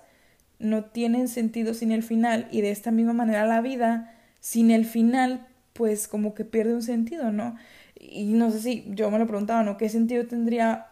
no 0.58 0.84
tienen 0.84 1.26
sentido 1.26 1.72
sin 1.72 1.90
el 1.90 2.02
final 2.02 2.46
y 2.50 2.60
de 2.60 2.70
esta 2.70 2.90
misma 2.90 3.14
manera 3.14 3.46
la 3.46 3.62
vida 3.62 4.14
sin 4.40 4.70
el 4.70 4.84
final 4.84 5.46
pues 5.72 6.06
como 6.06 6.34
que 6.34 6.44
pierde 6.44 6.74
un 6.74 6.82
sentido, 6.82 7.32
¿no? 7.32 7.56
Y 7.98 8.34
no 8.34 8.50
sé 8.50 8.60
si 8.60 8.84
yo 8.88 9.10
me 9.10 9.18
lo 9.18 9.26
preguntaba, 9.26 9.62
¿no? 9.62 9.78
¿Qué 9.78 9.88
sentido 9.88 10.26
tendría 10.26 10.88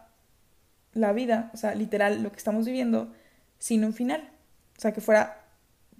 la 0.93 1.13
vida, 1.13 1.51
o 1.53 1.57
sea, 1.57 1.75
literal, 1.75 2.23
lo 2.23 2.31
que 2.31 2.37
estamos 2.37 2.65
viviendo, 2.65 3.13
sin 3.59 3.85
un 3.85 3.93
final? 3.93 4.27
O 4.75 4.81
sea, 4.81 4.91
que 4.91 5.01
fuera 5.01 5.37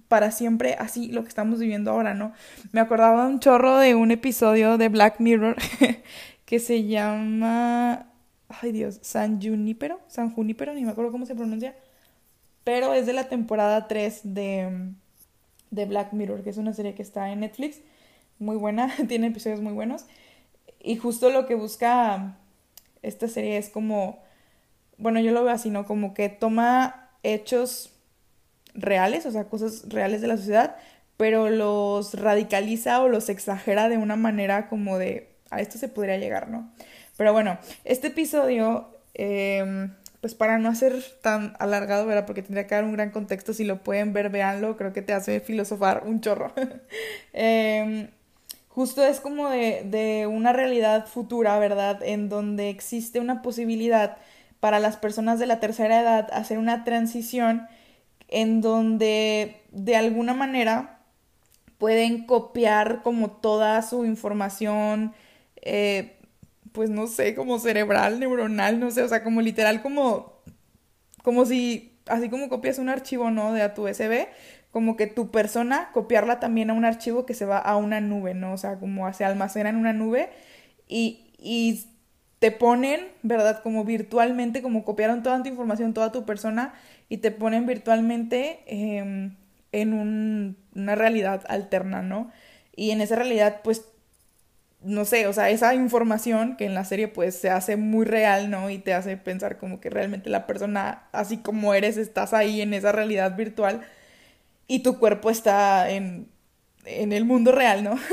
para 0.08 0.32
siempre 0.32 0.74
así 0.78 1.12
lo 1.12 1.22
que 1.22 1.28
estamos 1.28 1.60
viviendo 1.60 1.92
ahora, 1.92 2.12
¿no? 2.12 2.32
Me 2.72 2.80
acordaba 2.80 3.28
un 3.28 3.38
chorro 3.38 3.78
de 3.78 3.94
un 3.94 4.10
episodio 4.10 4.78
de 4.78 4.88
Black 4.88 5.20
Mirror 5.20 5.56
que 6.44 6.58
se 6.58 6.84
llama, 6.84 8.11
ay 8.60 8.72
Dios, 8.72 8.98
San 9.02 9.40
Junipero, 9.40 10.00
San 10.08 10.30
Junipero, 10.30 10.74
ni 10.74 10.84
me 10.84 10.90
acuerdo 10.90 11.12
cómo 11.12 11.26
se 11.26 11.34
pronuncia, 11.34 11.74
pero 12.64 12.94
es 12.94 13.06
de 13.06 13.12
la 13.12 13.28
temporada 13.28 13.88
3 13.88 14.20
de, 14.24 14.92
de 15.70 15.86
Black 15.86 16.12
Mirror, 16.12 16.42
que 16.42 16.50
es 16.50 16.56
una 16.56 16.72
serie 16.72 16.94
que 16.94 17.02
está 17.02 17.30
en 17.30 17.40
Netflix, 17.40 17.80
muy 18.38 18.56
buena, 18.56 18.92
tiene 19.08 19.28
episodios 19.28 19.60
muy 19.60 19.72
buenos, 19.72 20.06
y 20.80 20.96
justo 20.96 21.30
lo 21.30 21.46
que 21.46 21.54
busca 21.54 22.36
esta 23.02 23.28
serie 23.28 23.58
es 23.58 23.68
como, 23.68 24.22
bueno, 24.98 25.20
yo 25.20 25.32
lo 25.32 25.44
veo 25.44 25.52
así, 25.52 25.70
¿no? 25.70 25.86
Como 25.86 26.14
que 26.14 26.28
toma 26.28 27.10
hechos 27.22 27.92
reales, 28.74 29.26
o 29.26 29.30
sea, 29.30 29.44
cosas 29.44 29.88
reales 29.88 30.20
de 30.20 30.28
la 30.28 30.36
sociedad, 30.36 30.76
pero 31.16 31.50
los 31.50 32.14
radicaliza 32.14 33.02
o 33.02 33.08
los 33.08 33.28
exagera 33.28 33.88
de 33.88 33.98
una 33.98 34.16
manera 34.16 34.68
como 34.68 34.98
de 34.98 35.32
a 35.50 35.60
esto 35.60 35.78
se 35.78 35.88
podría 35.88 36.16
llegar, 36.16 36.48
¿no? 36.48 36.72
Pero 37.16 37.32
bueno, 37.32 37.58
este 37.84 38.08
episodio, 38.08 38.88
em, 39.14 39.92
pues 40.20 40.34
para 40.34 40.58
no 40.58 40.68
hacer 40.68 41.02
tan 41.20 41.54
alargado, 41.58 42.06
¿verdad? 42.06 42.26
Porque 42.26 42.42
tendría 42.42 42.66
que 42.66 42.74
dar 42.74 42.84
un 42.84 42.92
gran 42.92 43.10
contexto, 43.10 43.52
si 43.52 43.64
lo 43.64 43.82
pueden 43.82 44.12
ver, 44.12 44.30
véanlo, 44.30 44.76
creo 44.76 44.92
que 44.92 45.02
te 45.02 45.12
hace 45.12 45.40
filosofar 45.40 46.04
un 46.06 46.20
chorro. 46.20 46.52
Em, 47.32 48.08
justo 48.68 49.04
es 49.04 49.20
como 49.20 49.48
de, 49.48 49.82
de 49.84 50.26
una 50.26 50.52
realidad 50.52 51.06
futura, 51.06 51.58
¿verdad? 51.58 52.02
En 52.02 52.28
donde 52.28 52.68
existe 52.70 53.20
una 53.20 53.42
posibilidad 53.42 54.18
para 54.60 54.78
las 54.78 54.96
personas 54.96 55.38
de 55.38 55.46
la 55.46 55.60
tercera 55.60 56.00
edad 56.00 56.28
hacer 56.32 56.58
una 56.58 56.84
transición 56.84 57.66
en 58.28 58.60
donde 58.60 59.60
de 59.72 59.96
alguna 59.96 60.34
manera 60.34 61.00
pueden 61.78 62.26
copiar 62.26 63.02
como 63.02 63.32
toda 63.32 63.82
su 63.82 64.04
información, 64.04 65.14
eh, 65.56 66.16
pues 66.72 66.90
no 66.90 67.06
sé, 67.06 67.34
como 67.34 67.58
cerebral, 67.58 68.20
neuronal, 68.20 68.80
no 68.80 68.90
sé, 68.90 69.02
o 69.02 69.08
sea, 69.08 69.22
como 69.22 69.40
literal, 69.40 69.82
como, 69.82 70.42
como 71.22 71.44
si, 71.46 71.98
así 72.06 72.28
como 72.28 72.48
copias 72.48 72.78
un 72.78 72.88
archivo, 72.88 73.30
¿no? 73.30 73.52
De 73.52 73.62
a 73.62 73.74
tu 73.74 73.84
USB, 73.86 74.28
como 74.70 74.96
que 74.96 75.06
tu 75.06 75.30
persona, 75.30 75.90
copiarla 75.92 76.40
también 76.40 76.70
a 76.70 76.74
un 76.74 76.84
archivo 76.84 77.26
que 77.26 77.34
se 77.34 77.44
va 77.44 77.58
a 77.58 77.76
una 77.76 78.00
nube, 78.00 78.34
¿no? 78.34 78.54
O 78.54 78.58
sea, 78.58 78.78
como 78.78 79.12
se 79.12 79.24
almacena 79.24 79.70
en 79.70 79.76
una 79.76 79.92
nube 79.92 80.30
y, 80.88 81.32
y 81.38 81.84
te 82.38 82.50
ponen, 82.50 83.08
¿verdad? 83.22 83.62
Como 83.62 83.84
virtualmente, 83.84 84.62
como 84.62 84.84
copiaron 84.84 85.22
toda 85.22 85.42
tu 85.42 85.48
información, 85.48 85.94
toda 85.94 86.10
tu 86.10 86.24
persona, 86.24 86.74
y 87.08 87.18
te 87.18 87.30
ponen 87.30 87.66
virtualmente 87.66 88.64
em, 88.66 89.36
en 89.70 90.56
una 90.74 90.94
realidad 90.94 91.44
alterna, 91.48 92.02
¿no? 92.02 92.32
Y 92.74 92.90
en 92.90 93.00
esa 93.00 93.16
realidad, 93.16 93.60
pues 93.62 93.91
no 94.84 95.04
sé, 95.04 95.26
o 95.26 95.32
sea, 95.32 95.50
esa 95.50 95.74
información 95.74 96.56
que 96.56 96.64
en 96.66 96.74
la 96.74 96.84
serie 96.84 97.08
pues 97.08 97.36
se 97.36 97.50
hace 97.50 97.76
muy 97.76 98.04
real, 98.04 98.50
¿no? 98.50 98.70
Y 98.70 98.78
te 98.78 98.94
hace 98.94 99.16
pensar 99.16 99.58
como 99.58 99.80
que 99.80 99.90
realmente 99.90 100.30
la 100.30 100.46
persona, 100.46 101.04
así 101.12 101.38
como 101.38 101.74
eres, 101.74 101.96
estás 101.96 102.32
ahí 102.34 102.60
en 102.60 102.74
esa 102.74 102.92
realidad 102.92 103.36
virtual 103.36 103.82
y 104.66 104.80
tu 104.80 104.98
cuerpo 104.98 105.30
está 105.30 105.90
en, 105.90 106.28
en 106.84 107.12
el 107.12 107.24
mundo 107.24 107.52
real, 107.52 107.84
¿no? 107.84 107.96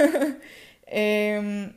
Em, 0.92 1.74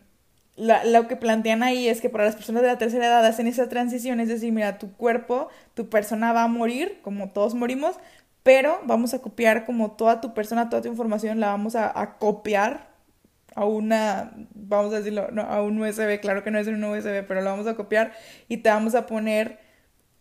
lo 0.57 1.07
que 1.07 1.17
plantean 1.17 1.63
ahí 1.63 1.87
es 1.89 2.01
que 2.01 2.09
para 2.09 2.25
las 2.25 2.35
personas 2.35 2.63
de 2.63 2.69
la 2.69 2.79
tercera 2.79 3.07
edad 3.07 3.27
hacen 3.27 3.47
esa 3.47 3.69
transición, 3.69 4.21
es 4.21 4.29
decir, 4.29 4.53
mira, 4.53 4.79
tu 4.79 4.93
cuerpo, 4.95 5.49
tu 5.75 5.91
persona 5.91 6.33
va 6.33 6.45
a 6.45 6.49
morir, 6.49 7.01
como 7.03 7.31
todos 7.31 7.55
morimos, 7.55 7.97
pero 8.43 8.81
vamos 8.85 9.13
a 9.15 9.21
copiar 9.21 9.67
como 9.67 9.93
toda 9.93 10.23
tu 10.23 10.35
persona, 10.35 10.71
toda 10.71 10.83
tu 10.83 10.89
información, 10.89 11.41
la 11.41 11.49
vamos 11.49 11.77
a, 11.77 12.01
a 12.01 12.17
copiar 12.19 12.92
a 13.55 13.65
una, 13.65 14.33
vamos 14.55 14.93
a 14.93 14.99
decirlo, 14.99 15.31
no, 15.31 15.43
a 15.43 15.63
un 15.63 15.81
USB, 15.81 16.21
claro 16.21 16.43
que 16.43 16.51
no 16.51 16.59
es 16.59 16.67
un 16.67 16.83
USB, 16.83 17.25
pero 17.27 17.41
lo 17.41 17.51
vamos 17.51 17.67
a 17.67 17.75
copiar 17.75 18.13
y 18.49 18.59
te 18.59 18.71
vamos 18.71 18.95
a 18.95 19.07
poner 19.07 19.59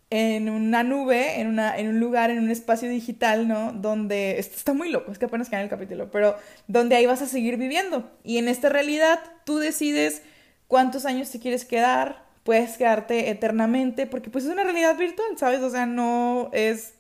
en 0.09 0.50
una 0.50 0.83
nube, 0.83 1.39
en, 1.39 1.47
una, 1.47 1.77
en 1.77 1.88
un 1.88 2.00
lugar, 2.00 2.31
en 2.31 2.39
un 2.39 2.51
espacio 2.51 2.89
digital, 2.89 3.47
¿no? 3.47 3.71
Donde, 3.71 4.39
esto 4.39 4.57
está 4.57 4.73
muy 4.73 4.89
loco, 4.89 5.11
es 5.11 5.17
que 5.17 5.25
apenas 5.25 5.50
queda 5.50 5.61
el 5.61 5.69
capítulo, 5.69 6.11
pero 6.11 6.35
donde 6.67 6.97
ahí 6.97 7.05
vas 7.05 7.21
a 7.21 7.27
seguir 7.27 7.57
viviendo. 7.57 8.11
Y 8.23 8.38
en 8.38 8.50
esta 8.50 8.67
realidad 8.67 9.19
tú 9.45 9.57
decides 9.57 10.21
cuántos 10.67 11.05
años 11.05 11.31
te 11.31 11.39
quieres 11.39 11.63
quedar, 11.63 12.25
puedes 12.43 12.77
quedarte 12.77 13.29
eternamente, 13.29 14.05
porque 14.05 14.29
pues 14.29 14.43
es 14.43 14.51
una 14.51 14.65
realidad 14.65 14.97
virtual, 14.97 15.38
¿sabes? 15.38 15.61
O 15.61 15.69
sea, 15.69 15.85
no 15.85 16.50
es 16.51 16.95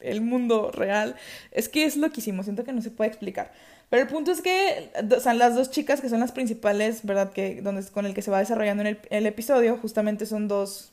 el 0.00 0.20
mundo 0.20 0.70
real. 0.72 1.16
Es 1.50 1.68
que 1.68 1.84
es 1.84 1.96
loquísimo, 1.96 2.42
siento 2.42 2.64
que 2.64 2.72
no 2.72 2.82
se 2.82 2.90
puede 2.90 3.08
explicar. 3.08 3.52
Pero 3.94 4.06
el 4.06 4.10
punto 4.12 4.32
es 4.32 4.42
que 4.42 4.90
o 5.16 5.20
sea, 5.20 5.34
las 5.34 5.54
dos 5.54 5.70
chicas 5.70 6.00
que 6.00 6.08
son 6.08 6.18
las 6.18 6.32
principales, 6.32 7.06
¿verdad? 7.06 7.32
Que, 7.32 7.62
donde, 7.62 7.84
con 7.92 8.06
el 8.06 8.12
que 8.12 8.22
se 8.22 8.30
va 8.32 8.40
desarrollando 8.40 8.82
en 8.82 8.98
el, 9.08 9.26
episodio, 9.26 9.76
justamente 9.76 10.26
son 10.26 10.48
dos 10.48 10.90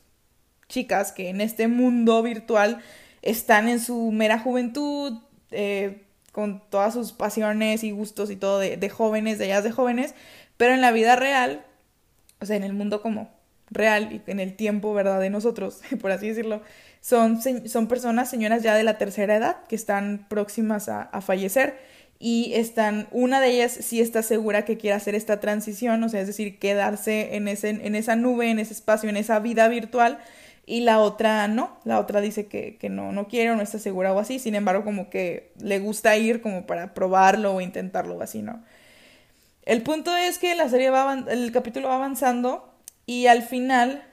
chicas 0.68 1.10
que 1.10 1.28
en 1.28 1.40
este 1.40 1.66
mundo 1.66 2.22
virtual 2.22 2.80
están 3.20 3.66
en 3.66 3.80
su 3.80 4.12
mera 4.12 4.38
juventud, 4.38 5.18
eh, 5.50 6.04
con 6.30 6.62
todas 6.70 6.94
sus 6.94 7.10
pasiones 7.10 7.82
y 7.82 7.90
gustos 7.90 8.30
y 8.30 8.36
todo 8.36 8.60
de, 8.60 8.88
jóvenes, 8.88 9.36
de 9.40 9.46
ellas 9.46 9.64
de 9.64 9.72
jóvenes, 9.72 10.14
pero 10.56 10.72
en 10.72 10.80
la 10.80 10.92
vida 10.92 11.16
real, 11.16 11.66
o 12.40 12.46
sea, 12.46 12.54
en 12.54 12.62
el 12.62 12.72
mundo 12.72 13.02
como 13.02 13.32
real 13.68 14.12
y 14.12 14.30
en 14.30 14.38
el 14.38 14.54
tiempo, 14.54 14.94
¿verdad? 14.94 15.18
De 15.18 15.28
nosotros, 15.28 15.80
por 16.00 16.12
así 16.12 16.28
decirlo, 16.28 16.62
son, 17.00 17.40
son 17.68 17.88
personas, 17.88 18.30
señoras 18.30 18.62
ya 18.62 18.76
de 18.76 18.84
la 18.84 18.96
tercera 18.96 19.34
edad, 19.34 19.64
que 19.64 19.74
están 19.74 20.24
próximas 20.28 20.88
a 20.88 21.20
fallecer 21.20 21.90
y 22.24 22.54
están, 22.54 23.08
una 23.10 23.40
de 23.40 23.48
ellas 23.48 23.72
sí 23.72 24.00
está 24.00 24.22
segura 24.22 24.64
que 24.64 24.78
quiere 24.78 24.94
hacer 24.94 25.16
esta 25.16 25.40
transición, 25.40 26.00
o 26.04 26.08
sea, 26.08 26.20
es 26.20 26.28
decir, 26.28 26.60
quedarse 26.60 27.34
en, 27.34 27.48
ese, 27.48 27.70
en 27.70 27.96
esa 27.96 28.14
nube, 28.14 28.48
en 28.48 28.60
ese 28.60 28.74
espacio, 28.74 29.10
en 29.10 29.16
esa 29.16 29.40
vida 29.40 29.66
virtual, 29.66 30.18
y 30.64 30.82
la 30.82 31.00
otra 31.00 31.48
no, 31.48 31.80
la 31.82 31.98
otra 31.98 32.20
dice 32.20 32.46
que, 32.46 32.76
que 32.76 32.88
no, 32.88 33.10
no 33.10 33.26
quiere 33.26 33.50
o 33.50 33.56
no 33.56 33.62
está 33.62 33.80
segura 33.80 34.12
o 34.12 34.20
así, 34.20 34.38
sin 34.38 34.54
embargo, 34.54 34.84
como 34.84 35.10
que 35.10 35.50
le 35.58 35.80
gusta 35.80 36.16
ir 36.16 36.40
como 36.42 36.64
para 36.64 36.94
probarlo 36.94 37.54
o 37.54 37.60
intentarlo 37.60 38.14
o 38.14 38.22
así, 38.22 38.40
¿no? 38.40 38.62
El 39.64 39.82
punto 39.82 40.16
es 40.16 40.38
que 40.38 40.54
la 40.54 40.68
serie 40.68 40.90
va, 40.90 41.24
el 41.28 41.50
capítulo 41.50 41.88
va 41.88 41.96
avanzando 41.96 42.72
y 43.04 43.26
al 43.26 43.42
final, 43.42 44.04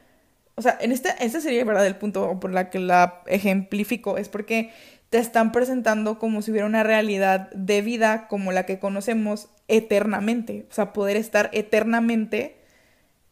o 0.56 0.64
sea, 0.64 0.76
en 0.82 0.92
esta, 0.92 1.12
esta 1.12 1.42
serie, 1.42 1.64
¿verdad? 1.64 1.86
El 1.86 1.98
punto 1.98 2.40
por 2.40 2.52
la 2.52 2.72
que 2.72 2.80
la 2.80 3.22
ejemplifico 3.28 4.18
es 4.18 4.30
porque 4.30 4.72
te 5.10 5.18
están 5.18 5.52
presentando 5.52 6.20
como 6.20 6.42
si 6.42 6.52
hubiera 6.52 6.68
una 6.68 6.84
realidad 6.84 7.50
de 7.52 7.82
vida 7.82 8.28
como 8.28 8.52
la 8.52 8.66
que 8.66 8.80
conocemos 8.80 9.50
eternamente, 9.68 10.68
o 10.70 10.74
sea, 10.74 10.94
poder 10.94 11.18
estar 11.18 11.50
eternamente 11.54 12.58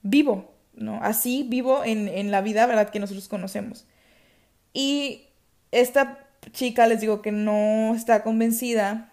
vivo, 0.01 0.53
¿no? 0.75 0.99
Así 1.03 1.45
vivo 1.47 1.83
en, 1.83 2.07
en 2.07 2.31
la 2.31 2.41
vida, 2.41 2.65
¿verdad? 2.65 2.89
Que 2.89 2.99
nosotros 2.99 3.27
conocemos. 3.27 3.85
Y 4.73 5.27
esta 5.71 6.27
chica, 6.51 6.87
les 6.87 7.01
digo 7.01 7.21
que 7.21 7.31
no 7.31 7.93
está 7.95 8.23
convencida, 8.23 9.11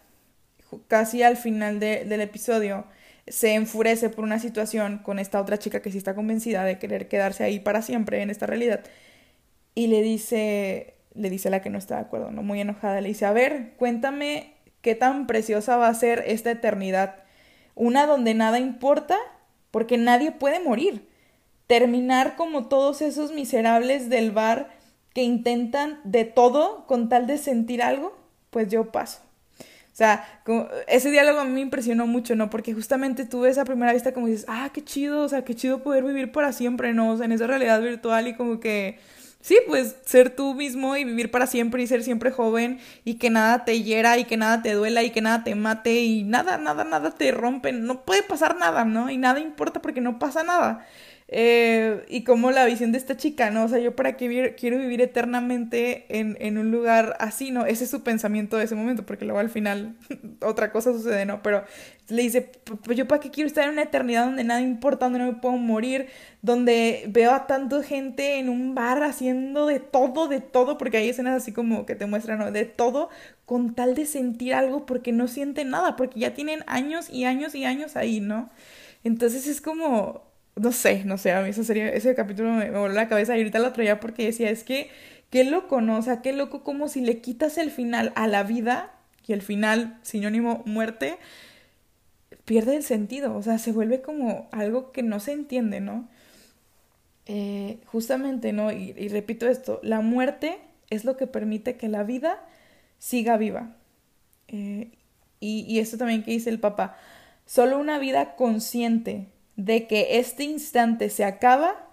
casi 0.89 1.23
al 1.23 1.37
final 1.37 1.81
del 1.81 2.21
episodio, 2.21 2.87
se 3.27 3.55
enfurece 3.55 4.11
por 4.11 4.25
una 4.25 4.39
situación 4.39 4.99
con 4.99 5.19
esta 5.19 5.41
otra 5.41 5.59
chica 5.59 5.81
que 5.81 5.91
sí 5.91 5.99
está 5.99 6.15
convencida 6.15 6.65
de 6.65 6.79
querer 6.79 7.09
quedarse 7.09 7.45
ahí 7.45 7.61
para 7.61 7.83
siempre 7.83 8.23
en 8.23 8.31
esta 8.31 8.47
realidad. 8.47 8.85
Y 9.75 9.89
le 9.89 10.03
dice, 10.03 10.94
le 11.15 11.31
dice 11.31 11.49
a 11.49 11.51
la 11.51 11.63
que 11.63 11.71
no 11.71 11.79
está 11.79 11.97
de 11.97 12.03
acuerdo, 12.03 12.31
¿no? 12.31 12.43
Muy 12.43 12.61
enojada, 12.61 13.01
le 13.01 13.09
dice, 13.09 13.27
a 13.27 13.33
ver, 13.33 13.75
cuéntame 13.77 14.55
qué 14.83 14.95
tan 14.95 15.27
preciosa 15.27 15.77
va 15.77 15.89
a 15.89 15.95
ser 15.95 16.25
esta 16.27 16.51
eternidad. 16.51 17.17
Una 17.75 18.07
donde 18.07 18.35
nada 18.35 18.59
importa, 18.59 19.19
porque 19.71 19.97
nadie 19.97 20.33
puede 20.33 20.61
morir. 20.61 21.09
Terminar 21.67 22.37
como 22.37 22.69
todos 22.69 23.01
esos 23.01 23.33
miserables 23.33 24.11
del 24.11 24.31
bar 24.31 24.71
que 25.15 25.23
intentan 25.23 26.01
de 26.05 26.25
todo 26.25 26.87
con 26.87 27.09
tal 27.09 27.27
de 27.27 27.39
sentir 27.39 27.83
algo, 27.83 28.17
pues 28.51 28.69
yo 28.69 28.91
paso. 28.93 29.21
O 29.95 29.97
sea, 29.97 30.43
ese 30.89 31.11
diálogo 31.13 31.39
a 31.39 31.45
mí 31.45 31.53
me 31.53 31.61
impresionó 31.61 32.09
mucho, 32.09 32.35
¿no? 32.35 32.51
Porque 32.51 32.75
justamente 32.75 33.25
tú 33.25 33.43
ves 33.43 33.59
a 33.59 33.65
primera 33.65 33.93
vista 33.93 34.13
como 34.13 34.27
dices, 34.27 34.45
ah, 34.49 34.71
qué 34.75 34.83
chido, 34.83 35.23
o 35.23 35.29
sea, 35.29 35.45
qué 35.45 35.55
chido 35.55 35.85
poder 35.85 36.03
vivir 36.03 36.33
para 36.33 36.53
siempre, 36.53 36.93
¿no? 36.93 37.23
En 37.23 37.31
esa 37.31 37.47
realidad 37.47 37.81
virtual 37.81 38.27
y 38.27 38.35
como 38.35 38.59
que 38.59 38.99
Sí, 39.45 39.59
pues 39.67 39.97
ser 40.07 40.31
tú 40.35 40.55
mismo 40.55 40.97
y 40.97 41.05
vivir 41.05 41.31
para 41.31 41.47
siempre 41.47 41.83
y 41.83 41.87
ser 41.87 42.03
siempre 42.03 42.31
joven 42.31 42.81
y 43.05 43.17
que 43.17 43.29
nada 43.29 43.67
te 43.67 43.83
hiera 43.83 44.17
y 44.17 44.25
que 44.25 44.39
nada 44.39 44.63
te 44.63 44.73
duela 44.73 45.03
y 45.03 45.11
que 45.11 45.21
nada 45.21 45.45
te 45.45 45.55
mate 45.55 46.03
y 46.03 46.23
nada, 46.25 46.57
nada, 46.57 46.83
nada 46.85 47.11
te 47.11 47.31
rompe. 47.31 47.71
No 47.73 48.05
puede 48.07 48.23
pasar 48.23 48.57
nada, 48.57 48.87
¿no? 48.87 49.11
Y 49.11 49.19
nada 49.19 49.41
importa 49.41 49.83
porque 49.83 50.01
no 50.01 50.19
pasa 50.19 50.45
nada. 50.45 50.87
Eh, 51.37 52.05
y 52.09 52.23
como 52.23 52.53
la 52.53 52.65
visión 52.65 52.93
de 52.93 52.99
esta 52.99 53.17
chica, 53.17 53.51
¿no? 53.51 53.65
O 53.65 53.69
sea, 53.69 53.81
yo 53.81 53.97
para 53.97 54.17
qué 54.17 54.55
quiero 54.57 54.79
vivir 54.79 55.01
eternamente 55.01 56.07
en, 56.09 56.37
en, 56.39 56.59
un 56.59 56.71
lugar 56.71 57.17
así, 57.19 57.51
¿no? 57.51 57.67
Ese 57.67 57.83
es 57.85 57.91
su 57.91 58.05
pensamiento 58.05 58.57
de 58.57 58.67
ese 58.67 58.77
momento, 58.77 59.05
porque 59.05 59.25
luego 59.25 59.41
al 59.41 59.51
final 59.51 59.97
otra 60.41 60.71
cosa 60.71 60.93
sucede, 60.93 61.27
¿no? 61.27 61.43
Pero 61.43 61.65
le 62.09 62.23
dice, 62.23 62.53
yo 62.95 63.09
para 63.09 63.21
qué 63.21 63.33
quiero 63.33 63.49
estar 63.49 63.65
en 63.65 63.71
una 63.71 63.83
eternidad 63.83 64.27
donde 64.27 64.45
nada 64.45 64.61
importa, 64.61 65.07
donde 65.07 65.19
no 65.19 65.27
me 65.27 65.41
puedo 65.41 65.57
morir, 65.57 66.07
donde 66.41 67.03
veo 67.09 67.33
a 67.33 67.49
tanta 67.49 67.83
gente 67.83 68.39
en 68.39 68.49
un 68.49 68.77
bar 68.77 69.03
haciendo 69.03 69.67
de 69.67 69.81
todo, 69.81 70.29
de 70.29 70.39
todo, 70.39 70.79
porque 70.79 70.99
hay 70.99 71.09
escenas 71.09 71.43
así 71.43 71.51
como 71.51 71.85
que 71.85 71.97
te 71.97 72.07
muestran, 72.07 72.39
¿no? 72.39 72.53
De 72.53 72.65
todo, 72.65 73.09
con 73.45 73.75
tal 73.75 73.97
de 73.97 74.07
sentir 74.07 74.55
algo 74.55 74.87
porque 74.87 75.11
no 75.11 75.27
sienten 75.27 75.71
nada, 75.71 75.97
porque 75.97 76.21
ya 76.21 76.33
tienen 76.33 76.63
años 76.69 77.11
y 77.11 77.25
años 77.25 77.57
y 77.57 77.65
años 77.65 77.97
ahí, 77.97 78.21
¿no? 78.21 78.51
Entonces 79.03 79.49
es 79.49 79.61
como 79.61 80.33
no 80.57 80.73
sé, 80.73 81.05
no 81.05 81.19
sé, 81.19 81.33
a 81.33 81.43
mí 81.43 81.51
esa 81.51 81.65
serie, 81.65 81.97
ese 81.97 82.15
capítulo 82.15 82.53
me, 82.53 82.71
voló 82.71 82.95
la 82.95 83.09
cabeza 83.09 83.37
y 83.37 83.41
ahorita 83.41 83.59
lo 83.59 83.73
traía 83.73 84.01
porque 84.01 84.27
decía, 84.27 84.51
es 84.51 84.65
que, 84.65 84.89
qué 85.31 85.45
loco, 85.45 85.81
¿no? 85.81 85.99
O 85.99 86.03
sea, 86.03 86.23
qué 86.23 86.33
loco 86.33 86.63
como 86.63 86.89
si 86.89 87.01
le 87.01 87.21
quitas 87.21 87.59
el 87.59 87.71
final 87.71 88.13
a 88.15 88.27
la 88.29 88.45
vida, 88.45 88.93
y 89.27 89.33
el 89.33 89.43
final, 89.43 89.99
sinónimo 90.03 90.63
muerte, 90.67 91.17
pierde 92.45 92.77
el 92.77 92.83
sentido, 92.83 93.35
o 93.37 93.43
sea, 93.43 93.59
se 93.59 93.73
vuelve 93.73 94.03
como 94.03 94.49
algo 94.53 94.93
que 94.93 95.03
no 95.03 95.19
se 95.19 95.33
entiende, 95.33 95.81
¿no? 95.81 96.09
Eh, 97.27 97.79
justamente, 97.87 98.53
¿no? 98.53 98.71
Y, 98.71 98.93
repito 99.09 99.49
esto, 99.49 99.81
la 99.83 100.01
muerte 100.01 100.59
es 100.91 101.05
lo 101.05 101.17
que 101.17 101.27
permite 101.27 101.77
que 101.77 101.89
la 101.89 102.03
vida 102.03 102.45
siga 102.99 103.39
viva. 103.39 103.77
Eh, 104.49 104.91
y, 105.41 105.65
y 105.67 105.79
esto 105.79 105.97
también 105.97 106.23
que 106.23 106.33
dice 106.33 106.51
el 106.51 106.61
Papa, 106.61 106.97
solo 107.47 107.79
una 107.79 107.99
vida 107.99 108.37
consciente 108.37 109.29
de 109.57 109.87
que 109.87 110.19
este 110.19 110.45
instante 110.45 111.11
se 111.11 111.25
acaba, 111.25 111.89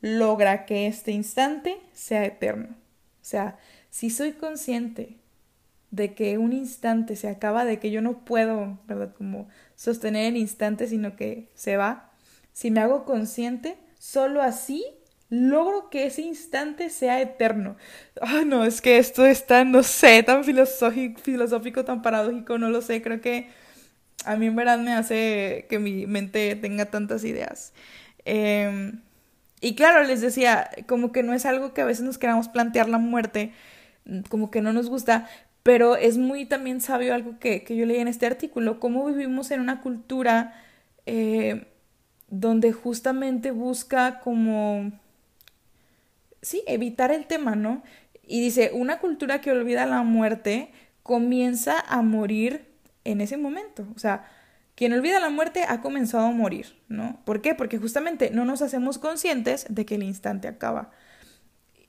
logra 0.00 0.66
que 0.66 0.86
este 0.86 1.12
instante 1.12 1.78
sea 1.92 2.24
eterno. 2.24 2.68
O 2.70 3.24
sea, 3.24 3.58
si 3.90 4.10
soy 4.10 4.32
consciente 4.32 5.16
de 5.90 6.14
que 6.14 6.38
un 6.38 6.52
instante 6.52 7.14
se 7.16 7.28
acaba, 7.28 7.64
de 7.64 7.78
que 7.78 7.90
yo 7.90 8.02
no 8.02 8.24
puedo, 8.24 8.78
¿verdad? 8.86 9.14
Como 9.16 9.48
sostener 9.76 10.26
el 10.26 10.36
instante, 10.36 10.88
sino 10.88 11.16
que 11.16 11.48
se 11.54 11.76
va. 11.76 12.10
Si 12.52 12.70
me 12.70 12.80
hago 12.80 13.04
consciente, 13.04 13.76
solo 13.98 14.42
así 14.42 14.84
logro 15.30 15.90
que 15.90 16.06
ese 16.06 16.22
instante 16.22 16.90
sea 16.90 17.20
eterno. 17.20 17.76
Ah, 18.20 18.42
no, 18.44 18.64
es 18.64 18.80
que 18.80 18.98
esto 18.98 19.24
está, 19.24 19.64
no 19.64 19.82
sé, 19.82 20.22
tan 20.22 20.44
filosófico, 20.44 21.20
filosófico, 21.20 21.84
tan 21.84 22.02
paradójico, 22.02 22.58
no 22.58 22.70
lo 22.70 22.82
sé, 22.82 23.02
creo 23.02 23.20
que 23.20 23.48
a 24.24 24.36
mí 24.36 24.46
en 24.46 24.56
verdad 24.56 24.78
me 24.78 24.92
hace 24.92 25.66
que 25.68 25.78
mi 25.78 26.06
mente 26.06 26.56
tenga 26.56 26.86
tantas 26.86 27.24
ideas. 27.24 27.72
Em, 28.24 29.00
y 29.60 29.74
claro, 29.74 30.04
les 30.04 30.20
decía, 30.20 30.70
como 30.86 31.12
que 31.12 31.22
no 31.22 31.34
es 31.34 31.46
algo 31.46 31.74
que 31.74 31.80
a 31.80 31.84
veces 31.86 32.04
nos 32.04 32.18
queramos 32.18 32.48
plantear 32.48 32.88
la 32.88 32.98
muerte, 32.98 33.52
como 34.28 34.50
que 34.50 34.60
no 34.60 34.72
nos 34.72 34.90
gusta, 34.90 35.28
pero 35.62 35.96
es 35.96 36.18
muy 36.18 36.44
también 36.46 36.80
sabio 36.80 37.14
algo 37.14 37.38
que, 37.38 37.64
yo 37.68 37.86
leí 37.86 37.98
en 37.98 38.08
este 38.08 38.26
artículo, 38.26 38.80
cómo 38.80 39.06
vivimos 39.06 39.50
en 39.50 39.60
una 39.60 39.80
cultura 39.80 40.54
eh, 41.06 41.66
donde 42.28 42.72
justamente 42.72 43.50
busca 43.50 44.20
como, 44.20 44.92
sí, 46.42 46.62
evitar 46.66 47.12
el 47.12 47.26
tema, 47.26 47.56
¿no? 47.56 47.82
Y 48.26 48.40
dice, 48.40 48.70
una 48.74 48.98
cultura 48.98 49.40
que 49.40 49.52
olvida 49.52 49.86
la 49.86 50.02
muerte 50.02 50.70
comienza 51.02 51.80
a 51.80 52.02
morir 52.02 52.73
en 53.04 53.20
ese 53.20 53.36
momento. 53.36 53.86
O 53.94 53.98
sea, 53.98 54.24
quien 54.74 54.92
olvida 54.92 55.20
la 55.20 55.30
muerte 55.30 55.64
ha 55.68 55.80
comenzado 55.80 56.26
a 56.26 56.30
morir, 56.32 56.76
¿no? 56.88 57.20
¿Por 57.24 57.40
qué? 57.40 57.54
Porque 57.54 57.78
justamente 57.78 58.30
no 58.30 58.44
nos 58.44 58.62
hacemos 58.62 58.98
conscientes 58.98 59.66
de 59.68 59.86
que 59.86 59.94
el 59.94 60.02
instante 60.02 60.48
acaba. 60.48 60.90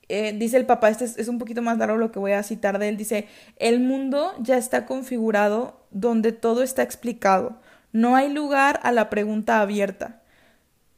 Eh, 0.07 0.34
dice 0.38 0.57
el 0.57 0.67
papá, 0.67 0.89
este 0.89 1.05
es, 1.05 1.27
un 1.27 1.39
poquito 1.39 1.63
más 1.63 1.79
largo 1.79 1.98
lo 1.98 2.12
que 2.12 2.19
voy 2.19 2.34
a 2.34 2.43
citar 2.43 2.77
de 2.77 2.89
él, 2.89 2.98
dice, 2.98 3.27
el 3.57 3.79
mundo 3.79 4.34
ya 4.39 4.55
está 4.55 4.86
configurado 4.86 5.84
donde 5.89 6.31
todo 6.31 6.62
está 6.62 6.84
explicado, 6.84 7.60
no 7.91 8.15
hay 8.15 8.31
lugar 8.31 8.79
a 8.84 8.91
la 8.91 9.10
pregunta 9.10 9.62
abierta. 9.62 10.22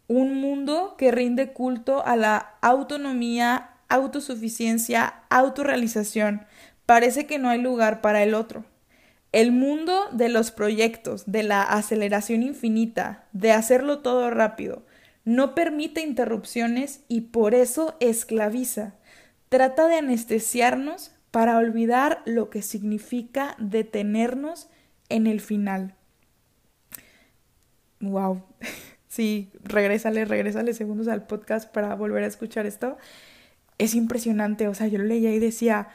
Un 0.10 0.42
mundo 0.42 0.96
que 0.98 1.12
rinde 1.12 1.54
culto 1.54 2.06
a 2.06 2.16
la 2.16 2.56
autonomía, 2.62 3.70
autosuficiencia, 3.88 5.22
autorrealización. 5.30 6.46
Parece 6.86 7.26
que 7.28 7.40
no 7.40 7.50
hay 7.50 7.62
lugar 7.62 8.02
para 8.02 8.24
el 8.24 8.34
otro. 8.34 8.66
El 9.32 9.52
mundo 9.52 10.06
de 10.12 10.30
los 10.30 10.52
proyectos, 10.52 11.24
de 11.26 11.44
la 11.44 11.62
aceleración 11.62 12.44
infinita, 12.44 13.26
de 13.34 13.52
hacerlo 13.52 14.00
todo 14.00 14.30
rápido, 14.32 14.84
no 15.26 15.56
permite 15.56 16.02
interrupciones 16.02 17.02
y 17.10 17.22
por 17.22 17.54
eso 17.54 17.98
esclaviza. 18.00 18.94
Trata 19.50 19.88
de 19.88 19.96
anestesiarnos 19.96 21.12
para 21.32 21.58
olvidar 21.58 22.22
lo 22.26 22.50
que 22.50 22.62
significa 22.62 23.56
detenernos 23.60 24.70
en 25.10 25.28
el 25.28 25.42
final. 25.42 25.96
Wow. 28.00 28.44
Sí, 29.10 29.50
regrésale, 29.64 30.26
regrésale 30.26 30.76
segundos 30.76 31.08
al 31.08 31.26
podcast 31.26 31.72
para 31.72 31.96
volver 31.96 32.24
a 32.24 32.28
escuchar 32.28 32.68
esto. 32.68 32.98
Es 33.80 33.96
impresionante, 33.96 34.68
o 34.68 34.76
sea, 34.76 34.88
yo 34.88 35.00
lo 35.00 35.06
leía 35.06 35.34
y 35.34 35.40
decía, 35.40 35.88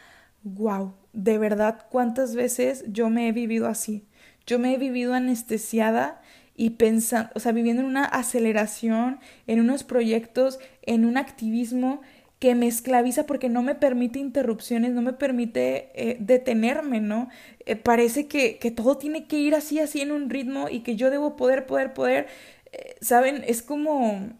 wow, 0.44 0.94
de 1.12 1.38
verdad, 1.38 1.86
¿cuántas 1.90 2.34
veces 2.34 2.84
yo 2.88 3.10
me 3.10 3.28
he 3.28 3.32
vivido 3.32 3.66
así? 3.66 4.06
Yo 4.46 4.58
me 4.58 4.74
he 4.74 4.78
vivido 4.78 5.14
anestesiada 5.14 6.20
y 6.56 6.70
pensando, 6.70 7.30
o 7.34 7.40
sea, 7.40 7.52
viviendo 7.52 7.82
en 7.82 7.88
una 7.88 8.04
aceleración, 8.04 9.20
en 9.46 9.60
unos 9.60 9.84
proyectos, 9.84 10.58
en 10.82 11.04
un 11.04 11.16
activismo 11.16 12.00
que 12.38 12.56
me 12.56 12.66
esclaviza 12.66 13.24
porque 13.24 13.48
no 13.48 13.62
me 13.62 13.76
permite 13.76 14.18
interrupciones, 14.18 14.92
no 14.92 15.00
me 15.00 15.12
permite 15.12 15.90
eh, 15.94 16.16
detenerme, 16.18 17.00
¿no? 17.00 17.28
Eh, 17.66 17.76
parece 17.76 18.26
que, 18.26 18.58
que, 18.58 18.72
todo 18.72 18.98
tiene 18.98 19.28
que 19.28 19.38
ir 19.38 19.54
así, 19.54 19.78
así 19.78 20.00
en 20.00 20.10
un 20.10 20.28
ritmo 20.28 20.68
y 20.68 20.80
que 20.80 20.96
yo 20.96 21.10
debo 21.10 21.36
poder, 21.36 21.66
poder, 21.66 21.94
poder. 21.94 22.26
Eh, 22.72 22.96
¿Saben? 23.00 23.44
Es 23.46 23.62
como, 23.62 24.30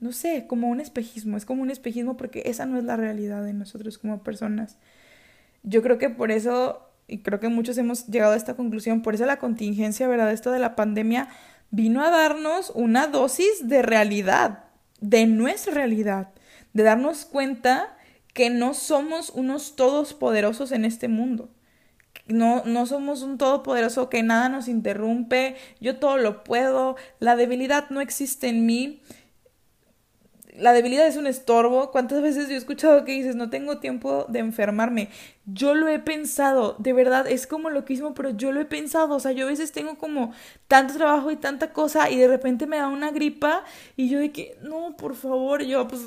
no 0.00 0.10
sé, 0.12 0.46
como 0.48 0.68
un 0.68 0.80
espejismo, 0.80 1.36
es 1.36 1.44
como 1.44 1.62
un 1.62 1.70
espejismo 1.70 2.16
porque 2.16 2.42
esa 2.46 2.66
no 2.66 2.78
es 2.78 2.84
la 2.84 2.96
realidad 2.96 3.44
de 3.44 3.52
nosotros 3.52 3.96
como 3.98 4.24
personas. 4.24 4.76
Yo 5.62 5.82
creo 5.82 5.98
que 5.98 6.10
por 6.10 6.30
eso, 6.30 6.88
y 7.06 7.18
creo 7.18 7.40
que 7.40 7.48
muchos 7.48 7.76
hemos 7.78 8.06
llegado 8.06 8.32
a 8.32 8.36
esta 8.36 8.54
conclusión, 8.54 9.02
por 9.02 9.14
eso 9.14 9.26
la 9.26 9.38
contingencia, 9.38 10.08
¿verdad? 10.08 10.32
Esto 10.32 10.50
de 10.50 10.58
la 10.58 10.76
pandemia 10.76 11.28
vino 11.70 12.02
a 12.02 12.10
darnos 12.10 12.72
una 12.74 13.06
dosis 13.06 13.68
de 13.68 13.82
realidad, 13.82 14.64
de 15.00 15.26
nuestra 15.26 15.74
realidad, 15.74 16.30
de 16.72 16.82
darnos 16.82 17.24
cuenta 17.24 17.96
que 18.34 18.50
no 18.50 18.74
somos 18.74 19.30
unos 19.30 19.76
todos 19.76 20.14
poderosos 20.14 20.72
en 20.72 20.84
este 20.84 21.08
mundo. 21.08 21.50
No, 22.26 22.64
no 22.64 22.86
somos 22.86 23.22
un 23.22 23.38
todopoderoso 23.38 24.08
que 24.08 24.22
nada 24.22 24.48
nos 24.48 24.68
interrumpe, 24.68 25.56
yo 25.80 25.98
todo 25.98 26.16
lo 26.16 26.44
puedo, 26.44 26.96
la 27.18 27.34
debilidad 27.34 27.90
no 27.90 28.00
existe 28.00 28.48
en 28.48 28.66
mí 28.66 29.02
la 30.60 30.72
debilidad 30.72 31.06
es 31.06 31.16
un 31.16 31.26
estorbo. 31.26 31.90
¿Cuántas 31.90 32.22
veces 32.22 32.48
yo 32.48 32.54
he 32.54 32.58
escuchado 32.58 33.04
que 33.04 33.12
dices, 33.12 33.36
no 33.36 33.50
tengo 33.50 33.78
tiempo 33.78 34.26
de 34.28 34.40
enfermarme? 34.40 35.08
Yo 35.46 35.74
lo 35.74 35.88
he 35.88 35.98
pensado, 35.98 36.76
de 36.78 36.92
verdad, 36.92 37.26
es 37.26 37.46
como 37.46 37.70
loquísimo, 37.70 38.14
pero 38.14 38.30
yo 38.30 38.52
lo 38.52 38.60
he 38.60 38.66
pensado. 38.66 39.14
O 39.14 39.20
sea, 39.20 39.32
yo 39.32 39.46
a 39.46 39.50
veces 39.50 39.72
tengo 39.72 39.98
como 39.98 40.32
tanto 40.68 40.94
trabajo 40.94 41.30
y 41.30 41.36
tanta 41.36 41.72
cosa 41.72 42.10
y 42.10 42.16
de 42.16 42.28
repente 42.28 42.66
me 42.66 42.76
da 42.76 42.88
una 42.88 43.10
gripa 43.10 43.64
y 43.96 44.08
yo 44.08 44.18
de 44.20 44.30
que, 44.30 44.56
no, 44.62 44.96
por 44.96 45.16
favor, 45.16 45.62
yo 45.64 45.88
pues 45.88 46.02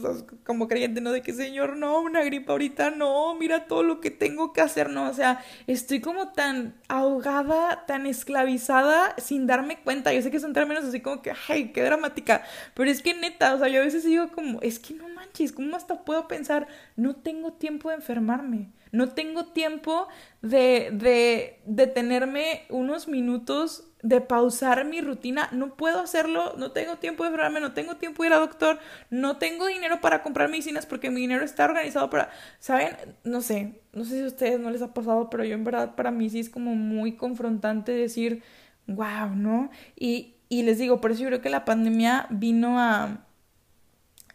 como 0.46 0.68
creyente, 0.68 1.02
¿no? 1.02 1.12
De 1.12 1.22
que, 1.22 1.34
Señor, 1.34 1.76
no, 1.76 2.00
una 2.00 2.24
gripa 2.24 2.54
ahorita, 2.54 2.92
no, 2.92 3.36
mira 3.36 3.68
todo 3.68 3.84
lo 3.84 4.00
que 4.00 4.12
tengo 4.12 4.54
que 4.54 4.62
hacer, 4.62 4.90
¿no? 4.90 5.10
O 5.10 5.14
sea, 5.14 5.44
estoy 5.68 6.00
como 6.00 6.32
tan 6.32 6.76
ahogada, 6.88 7.86
tan 7.86 8.06
esclavizada 8.06 9.16
sin 9.18 9.48
darme 9.48 9.80
cuenta. 9.82 10.14
Yo 10.14 10.22
sé 10.22 10.32
que 10.32 10.40
son 10.40 10.54
términos 10.54 10.86
así 10.86 11.02
como 11.02 11.22
que, 11.22 11.34
ay, 11.50 11.72
qué 11.74 11.84
dramática, 11.84 12.44
pero 12.74 12.90
es 12.90 13.02
que 13.02 13.14
neta, 13.14 13.56
o 13.56 13.60
sea, 13.60 13.68
yo 13.68 13.82
a 13.82 13.84
veces 13.84 14.04
digo 14.06 14.30
como, 14.32 14.43
es 14.62 14.80
que 14.80 14.94
no 14.94 15.10
manches, 15.10 15.52
¿cómo 15.52 15.76
hasta 15.76 16.04
puedo 16.04 16.28
pensar, 16.28 16.68
no 16.96 17.16
tengo 17.16 17.54
tiempo 17.54 17.90
de 17.90 17.96
enfermarme? 17.96 18.72
No 18.92 19.10
tengo 19.10 19.46
tiempo 19.46 20.08
de, 20.42 20.92
de 20.94 21.60
detenerme 21.66 22.64
unos 22.70 23.08
minutos, 23.08 23.90
de 24.04 24.22
pausar 24.22 24.86
mi 24.86 25.02
rutina. 25.02 25.50
No 25.52 25.76
puedo 25.76 26.00
hacerlo, 26.00 26.54
no 26.58 26.72
tengo 26.72 26.98
tiempo 26.98 27.24
de 27.24 27.30
enfermarme, 27.30 27.60
no 27.60 27.74
tengo 27.74 27.96
tiempo 27.96 28.22
de 28.22 28.28
ir 28.28 28.34
al 28.34 28.42
doctor, 28.42 28.80
no 29.10 29.38
tengo 29.38 29.66
dinero 29.66 30.00
para 30.02 30.22
comprar 30.22 30.50
medicinas 30.50 30.86
porque 30.86 31.10
mi 31.10 31.22
dinero 31.22 31.44
está 31.44 31.66
organizado 31.66 32.10
para, 32.10 32.30
¿saben? 32.60 32.96
No 33.24 33.42
sé, 33.42 33.82
no 33.94 34.06
sé 34.06 34.18
si 34.18 34.24
a 34.24 34.28
ustedes 34.28 34.60
no 34.60 34.70
les 34.70 34.82
ha 34.82 34.94
pasado, 34.94 35.30
pero 35.30 35.44
yo 35.44 35.56
en 35.56 35.64
verdad 35.64 35.96
para 35.96 36.12
mí 36.12 36.30
sí 36.30 36.40
es 36.40 36.50
como 36.50 36.76
muy 36.76 37.16
confrontante 37.16 37.94
decir, 37.94 38.44
wow, 38.88 39.30
¿no? 39.36 39.72
Y, 39.96 40.36
y 40.50 40.64
les 40.64 40.78
digo, 40.78 41.02
por 41.02 41.12
eso 41.12 41.22
yo 41.22 41.28
creo 41.28 41.42
que 41.42 41.50
la 41.50 41.66
pandemia 41.66 42.28
vino 42.30 42.80
a 42.80 43.26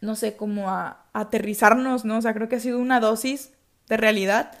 no 0.01 0.15
sé, 0.15 0.35
como 0.35 0.69
a, 0.69 1.05
aterrizarnos, 1.13 2.05
¿no? 2.05 2.17
O 2.17 2.21
sea, 2.21 2.33
creo 2.33 2.49
que 2.49 2.55
ha 2.55 2.59
sido 2.59 2.79
una 2.79 2.99
dosis 2.99 3.51
de 3.87 3.97
realidad, 3.97 4.51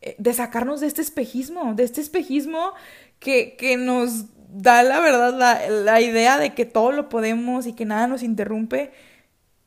eh, 0.00 0.16
de 0.18 0.32
sacarnos 0.32 0.80
de 0.80 0.86
este 0.86 1.02
espejismo, 1.02 1.74
de 1.74 1.84
este 1.84 2.00
espejismo 2.00 2.72
que, 3.18 3.56
que 3.56 3.76
nos 3.76 4.26
da 4.48 4.82
la 4.82 5.00
verdad, 5.00 5.34
la, 5.36 5.68
la, 5.68 6.00
idea 6.00 6.38
de 6.38 6.54
que 6.54 6.64
todo 6.64 6.92
lo 6.92 7.08
podemos 7.08 7.66
y 7.66 7.72
que 7.72 7.84
nada 7.84 8.06
nos 8.06 8.22
interrumpe. 8.22 8.92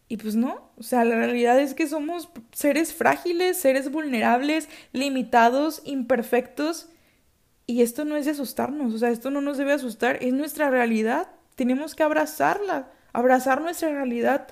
Y 0.07 0.17
pues 0.17 0.35
no, 0.35 0.71
o 0.77 0.83
sea, 0.83 1.05
la 1.05 1.15
realidad 1.15 1.59
es 1.59 1.75
que 1.75 1.87
somos 1.87 2.29
seres 2.51 2.93
frágiles, 2.93 3.57
seres 3.57 3.91
vulnerables, 3.91 4.67
limitados, 4.91 5.81
imperfectos. 5.85 6.89
Y 7.67 7.83
esto 7.83 8.05
no 8.05 8.15
es 8.15 8.25
de 8.25 8.31
asustarnos, 8.31 8.93
o 8.95 8.97
sea, 8.97 9.11
esto 9.11 9.29
no 9.29 9.41
nos 9.41 9.57
debe 9.57 9.73
asustar, 9.73 10.17
es 10.21 10.33
nuestra 10.33 10.71
realidad. 10.71 11.27
Tenemos 11.53 11.93
que 11.93 12.01
abrazarla, 12.01 12.91
abrazar 13.13 13.61
nuestra 13.61 13.89
realidad 13.89 14.47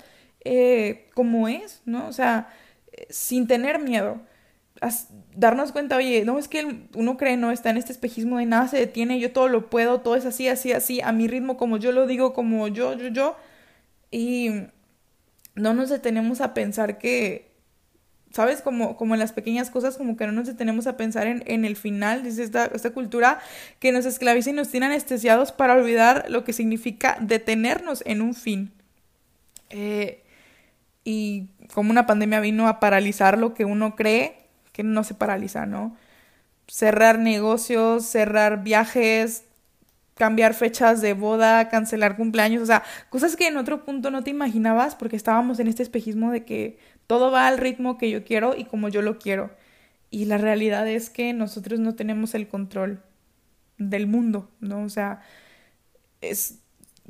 eh, 0.50 1.06
como 1.14 1.46
es, 1.46 1.82
¿no? 1.84 2.08
O 2.08 2.12
sea, 2.12 2.48
sin 3.10 3.46
tener 3.46 3.78
miedo. 3.78 4.22
darnos 5.36 5.72
cuenta, 5.72 5.96
oye, 5.96 6.24
no 6.24 6.38
es 6.38 6.48
que 6.48 6.88
uno 6.94 7.18
cree, 7.18 7.36
no 7.36 7.50
está 7.50 7.68
en 7.68 7.76
este 7.76 7.92
espejismo 7.92 8.38
de 8.38 8.46
nada 8.46 8.66
se 8.68 8.78
detiene, 8.78 9.20
yo 9.20 9.30
todo 9.32 9.48
lo 9.48 9.68
puedo, 9.68 10.00
todo 10.00 10.16
es 10.16 10.24
así, 10.24 10.48
así, 10.48 10.72
así, 10.72 11.02
a 11.02 11.12
mi 11.12 11.28
ritmo, 11.28 11.58
como 11.58 11.76
yo 11.76 11.92
lo 11.92 12.06
digo, 12.06 12.32
como 12.32 12.66
yo, 12.68 12.94
yo, 12.94 13.08
yo. 13.08 13.36
Y 14.10 14.50
no 15.54 15.74
nos 15.74 15.90
detenemos 15.90 16.40
a 16.40 16.54
pensar 16.54 16.96
que, 16.96 17.50
¿sabes? 18.32 18.62
Como, 18.62 18.96
como 18.96 19.14
en 19.14 19.20
las 19.20 19.32
pequeñas 19.32 19.68
cosas, 19.68 19.98
como 19.98 20.16
que 20.16 20.26
no 20.26 20.32
nos 20.32 20.46
detenemos 20.46 20.86
a 20.86 20.96
pensar 20.96 21.26
en, 21.26 21.42
en 21.46 21.66
el 21.66 21.76
final, 21.76 22.22
dice 22.22 22.42
esta, 22.42 22.66
esta 22.66 22.90
cultura 22.90 23.40
que 23.80 23.92
nos 23.92 24.06
esclaviza 24.06 24.48
y 24.48 24.54
nos 24.54 24.68
tiene 24.70 24.86
anestesiados 24.86 25.52
para 25.52 25.74
olvidar 25.74 26.24
lo 26.30 26.44
que 26.44 26.54
significa 26.54 27.18
detenernos 27.20 28.02
en 28.06 28.22
un 28.22 28.34
fin. 28.34 28.72
Eh, 29.68 30.22
y 31.10 31.48
como 31.72 31.90
una 31.90 32.04
pandemia 32.04 32.38
vino 32.38 32.68
a 32.68 32.80
paralizar 32.80 33.38
lo 33.38 33.54
que 33.54 33.64
uno 33.64 33.96
cree 33.96 34.36
que 34.72 34.82
no 34.82 35.04
se 35.04 35.14
paraliza, 35.14 35.64
¿no? 35.64 35.96
Cerrar 36.66 37.18
negocios, 37.18 38.04
cerrar 38.04 38.62
viajes, 38.62 39.44
cambiar 40.16 40.52
fechas 40.52 41.00
de 41.00 41.14
boda, 41.14 41.70
cancelar 41.70 42.14
cumpleaños, 42.14 42.62
o 42.62 42.66
sea, 42.66 42.82
cosas 43.08 43.36
que 43.36 43.46
en 43.46 43.56
otro 43.56 43.86
punto 43.86 44.10
no 44.10 44.22
te 44.22 44.28
imaginabas 44.28 44.96
porque 44.96 45.16
estábamos 45.16 45.58
en 45.60 45.68
este 45.68 45.82
espejismo 45.82 46.30
de 46.30 46.44
que 46.44 46.78
todo 47.06 47.30
va 47.30 47.46
al 47.48 47.56
ritmo 47.56 47.96
que 47.96 48.10
yo 48.10 48.22
quiero 48.22 48.54
y 48.54 48.66
como 48.66 48.90
yo 48.90 49.00
lo 49.00 49.18
quiero. 49.18 49.50
Y 50.10 50.26
la 50.26 50.36
realidad 50.36 50.86
es 50.86 51.08
que 51.08 51.32
nosotros 51.32 51.80
no 51.80 51.94
tenemos 51.94 52.34
el 52.34 52.48
control 52.48 53.02
del 53.78 54.06
mundo, 54.06 54.50
¿no? 54.60 54.82
O 54.82 54.90
sea, 54.90 55.22
es 56.20 56.58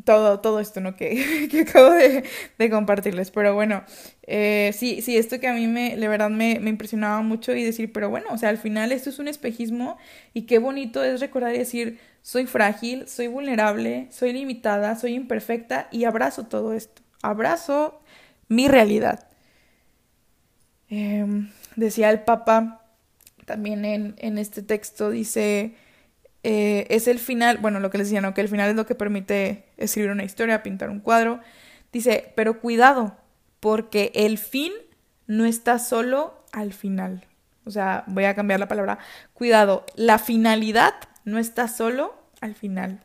todo, 0.09 0.41
todo 0.41 0.59
esto, 0.59 0.81
¿no? 0.81 0.97
Que, 0.97 1.49
que 1.51 1.61
acabo 1.61 1.91
de, 1.91 2.71
compartirles. 2.71 3.31
Pero 3.31 3.55
bueno, 3.55 3.85
eh, 4.23 4.73
sí, 4.75 5.03
sí, 5.03 5.19
esto 5.19 5.39
que 5.39 5.49
a 5.49 5.53
mí 5.53 5.67
me, 5.67 5.99
de 5.99 6.09
verdad 6.09 6.31
me, 6.31 6.61
me, 6.61 6.71
impresionaba 6.71 7.21
mucho 7.21 7.55
y 7.55 7.63
decir, 7.63 7.93
pero 7.93 8.09
bueno, 8.09 8.29
o 8.31 8.39
sea, 8.39 8.49
al 8.49 8.57
final 8.57 8.91
esto 8.91 9.11
es 9.11 9.19
un 9.19 9.29
espejismo 9.29 9.99
y 10.33 10.47
qué 10.47 10.59
bonito 10.59 11.05
es 11.05 11.21
recordar 11.21 11.55
y 11.55 11.59
decir, 11.59 11.99
soy 12.23 12.47
frágil, 12.47 13.07
soy 13.07 13.27
vulnerable, 13.27 14.07
soy 14.11 14.33
limitada, 14.33 14.97
soy 14.97 15.13
imperfecta 15.13 15.89
y 15.91 16.05
abrazo 16.05 16.47
todo 16.47 16.73
esto. 16.73 17.03
Abrazo 17.21 18.01
mi 18.49 18.67
realidad. 18.67 19.29
Em, 20.89 21.51
decía 21.77 22.09
el 22.09 22.21
Papa 22.21 22.83
también 23.45 23.85
en, 23.85 24.15
en 24.17 24.39
este 24.39 24.63
texto, 24.63 25.11
dice 25.11 25.75
eh, 26.51 26.87
es 26.89 27.09
el 27.09 27.19
final, 27.19 27.59
bueno, 27.59 27.79
lo 27.79 27.91
que 27.91 27.99
les 27.99 28.07
decía, 28.07 28.23
¿no? 28.23 28.33
Que 28.33 28.41
el 28.41 28.49
final 28.49 28.71
es 28.71 28.75
lo 28.75 28.87
que 28.87 28.95
permite 28.95 29.67
escribir 29.77 30.13
una 30.13 30.25
historia, 30.25 30.63
pintar 30.63 30.89
un 30.89 31.01
cuadro. 31.01 31.41
Dice, 31.93 32.33
pero 32.37 32.59
cuidado, 32.59 33.19
porque 33.61 34.13
el 34.15 34.39
fin 34.39 34.73
no 35.27 35.45
está 35.45 35.79
solo 35.79 36.43
al 36.53 36.73
final. 36.73 37.27
O 37.67 37.71
sea, 37.71 38.05
voy 38.07 38.25
a 38.25 38.35
cambiar 38.35 38.61
la 38.61 38.67
palabra. 38.67 38.99
Cuidado, 39.35 39.85
la 39.95 40.19
finalidad 40.19 40.95
no 41.27 41.39
está 41.39 41.69
solo 41.69 42.15
al 42.41 42.55
final. 42.55 43.01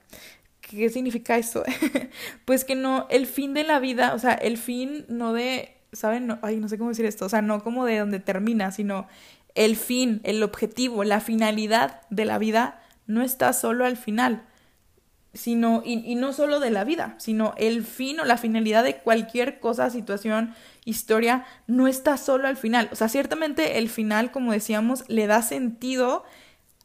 ¿Qué 0.62 0.88
significa 0.88 1.36
eso? 1.36 1.65
pues 2.45 2.63
que 2.63 2.75
no, 2.75 3.08
el 3.10 3.27
fin 3.27 3.53
de 3.53 3.65
la 3.65 3.79
vida, 3.79 4.13
o 4.13 4.19
sea, 4.19 4.36
el 4.36 4.58
fin 4.58 5.06
no 5.10 5.34
de, 5.34 5.75
¿saben? 5.91 6.27
No, 6.27 6.39
ay, 6.43 6.62
no 6.62 6.69
sé 6.69 6.77
cómo 6.77 6.91
decir 6.91 7.06
esto, 7.06 7.25
o 7.25 7.29
sea, 7.29 7.41
no 7.41 7.62
como 7.62 7.84
de 7.84 7.97
donde 7.97 8.21
termina, 8.21 8.71
sino 8.71 9.06
el 9.53 9.75
fin, 9.75 10.21
el 10.23 10.41
objetivo, 10.43 11.03
la 11.03 11.19
finalidad 11.19 12.03
de 12.10 12.23
la 12.23 12.38
vida 12.38 12.79
no 13.08 13.22
está 13.22 13.54
solo 13.54 13.86
al 13.86 13.98
final, 13.98 14.44
sino, 15.34 15.82
y, 15.84 16.16
no 16.16 16.32
solo 16.32 16.60
de 16.60 16.70
la 16.70 16.84
vida, 16.84 17.16
sino 17.18 17.54
el 17.58 17.84
fin 17.84 18.20
o 18.20 18.26
la 18.26 18.38
finalidad 18.38 18.84
de 18.84 18.98
cualquier 18.98 19.60
cosa, 19.60 19.89
situación, 19.89 20.54
historia, 20.86 21.46
no 21.66 21.88
está 21.88 22.18
solo 22.18 22.48
al 22.48 22.58
final. 22.58 22.89
O 22.92 22.96
sea, 22.96 23.10
ciertamente 23.10 23.80
el 23.80 23.89
final, 23.89 24.32
como 24.32 24.52
decíamos, 24.52 25.04
le 25.08 25.28
da 25.28 25.42
sentido 25.42 26.24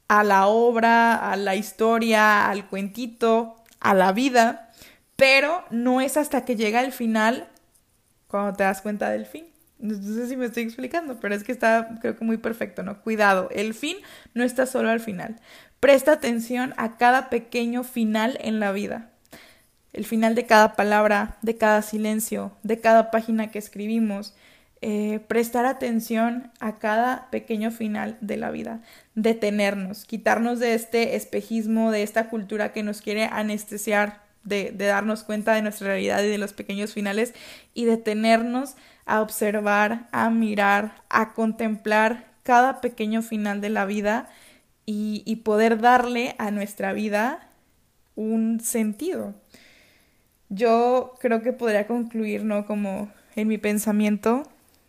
a 0.08 0.24
la 0.24 0.46
obra, 0.46 1.30
a 1.30 1.36
la 1.36 1.56
historia, 1.56 2.48
al 2.48 2.68
cuentito, 2.68 3.56
a 3.80 3.92
la 3.92 4.12
vida, 4.12 4.70
pero 5.16 5.64
no 5.70 6.00
es 6.00 6.16
hasta 6.16 6.44
que 6.44 6.56
llega 6.56 6.82
el 6.82 6.92
final 6.92 7.48
cuando 8.28 8.54
te 8.54 8.64
das 8.64 8.80
cuenta 8.80 9.10
del 9.10 9.26
fin. 9.26 9.46
No 9.78 9.94
sé 9.94 10.26
si 10.26 10.36
me 10.36 10.46
estoy 10.46 10.64
explicando, 10.64 11.20
pero 11.20 11.34
es 11.34 11.44
que 11.44 11.52
está 11.52 11.98
creo 12.00 12.16
que 12.16 12.24
muy 12.24 12.38
perfecto, 12.38 12.82
¿no? 12.82 13.00
Cuidado, 13.02 13.48
el 13.52 13.74
fin 13.74 13.96
no 14.34 14.42
está 14.42 14.66
solo 14.66 14.90
al 14.90 15.00
final. 15.00 15.36
Presta 15.80 16.12
atención 16.12 16.74
a 16.76 16.96
cada 16.96 17.30
pequeño 17.30 17.84
final 17.84 18.36
en 18.40 18.58
la 18.58 18.72
vida. 18.72 19.10
El 19.92 20.04
final 20.04 20.34
de 20.34 20.44
cada 20.44 20.74
palabra, 20.74 21.38
de 21.42 21.56
cada 21.56 21.82
silencio, 21.82 22.52
de 22.64 22.80
cada 22.80 23.10
página 23.10 23.50
que 23.50 23.58
escribimos. 23.58 24.34
Eh, 24.80 25.20
prestar 25.26 25.66
atención 25.66 26.52
a 26.60 26.78
cada 26.78 27.30
pequeño 27.30 27.70
final 27.70 28.16
de 28.20 28.36
la 28.36 28.50
vida. 28.50 28.80
Detenernos, 29.14 30.04
quitarnos 30.04 30.58
de 30.58 30.74
este 30.74 31.14
espejismo, 31.16 31.92
de 31.92 32.02
esta 32.02 32.28
cultura 32.28 32.72
que 32.72 32.82
nos 32.82 33.00
quiere 33.00 33.24
anestesiar, 33.24 34.22
de, 34.44 34.72
de 34.72 34.86
darnos 34.86 35.22
cuenta 35.24 35.54
de 35.54 35.62
nuestra 35.62 35.88
realidad 35.88 36.22
y 36.22 36.28
de 36.28 36.38
los 36.38 36.52
pequeños 36.52 36.92
finales 36.92 37.34
y 37.74 37.84
detenernos 37.84 38.74
a 39.04 39.20
observar, 39.20 40.08
a 40.10 40.30
mirar, 40.30 41.02
a 41.08 41.34
contemplar 41.34 42.26
cada 42.42 42.80
pequeño 42.80 43.22
final 43.22 43.60
de 43.60 43.70
la 43.70 43.84
vida 43.84 44.28
y, 44.90 45.36
poder 45.44 45.82
darle 45.82 46.34
a 46.38 46.50
nuestra 46.50 46.94
vida 46.94 47.46
un 48.16 48.58
sentido. 48.60 49.34
Yo 50.48 51.12
creo 51.20 51.42
que 51.42 51.52
podría 51.52 51.86
concluir, 51.86 52.42
¿no? 52.42 52.64
Como 52.64 53.12
en 53.36 53.48
mi 53.48 53.58
pensamiento, 53.58 54.44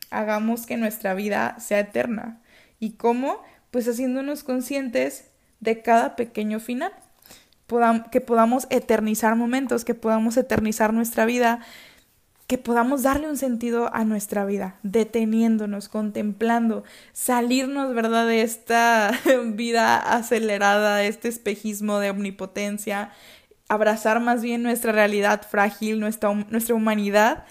hagamos 0.10 0.66
que 0.66 0.78
nuestra 0.78 1.14
vida 1.16 1.58
sea 1.60 1.82
eterna. 1.82 2.40
¿Y 2.80 2.92
cómo? 2.92 3.44
Pues 3.72 3.90
haciéndonos 3.90 4.46
conscientes 4.46 5.26
de 5.60 5.82
cada 5.82 6.16
pequeño 6.16 6.62
final. 6.62 6.94
que 8.10 8.22
podamos 8.22 8.68
eternizar 8.70 9.36
momentos, 9.36 9.84
que 9.84 9.96
podamos 9.96 10.38
eternizar 10.38 10.94
nuestra 10.94 11.26
vida 11.26 11.60
que 12.50 12.58
podamos 12.58 13.04
darle 13.04 13.30
un 13.30 13.38
sentido 13.38 13.94
a 13.94 14.06
nuestra 14.06 14.44
vida, 14.44 14.80
deteniéndonos, 14.82 15.88
contemplando, 15.88 16.84
salirnos, 17.14 17.94
¿verdad?, 17.94 18.26
de 18.26 18.42
esta 18.42 19.12
vida 19.46 19.98
acelerada, 19.98 21.04
este 21.04 21.28
espejismo 21.28 22.00
de 22.00 22.10
omnipotencia, 22.10 23.12
abrazar 23.68 24.20
más 24.20 24.42
bien 24.42 24.64
nuestra 24.64 24.92
realidad 24.92 25.44
frágil, 25.48 26.00
nuestra, 26.00 26.34
nuestra 26.34 26.74
humanidad 26.74 27.46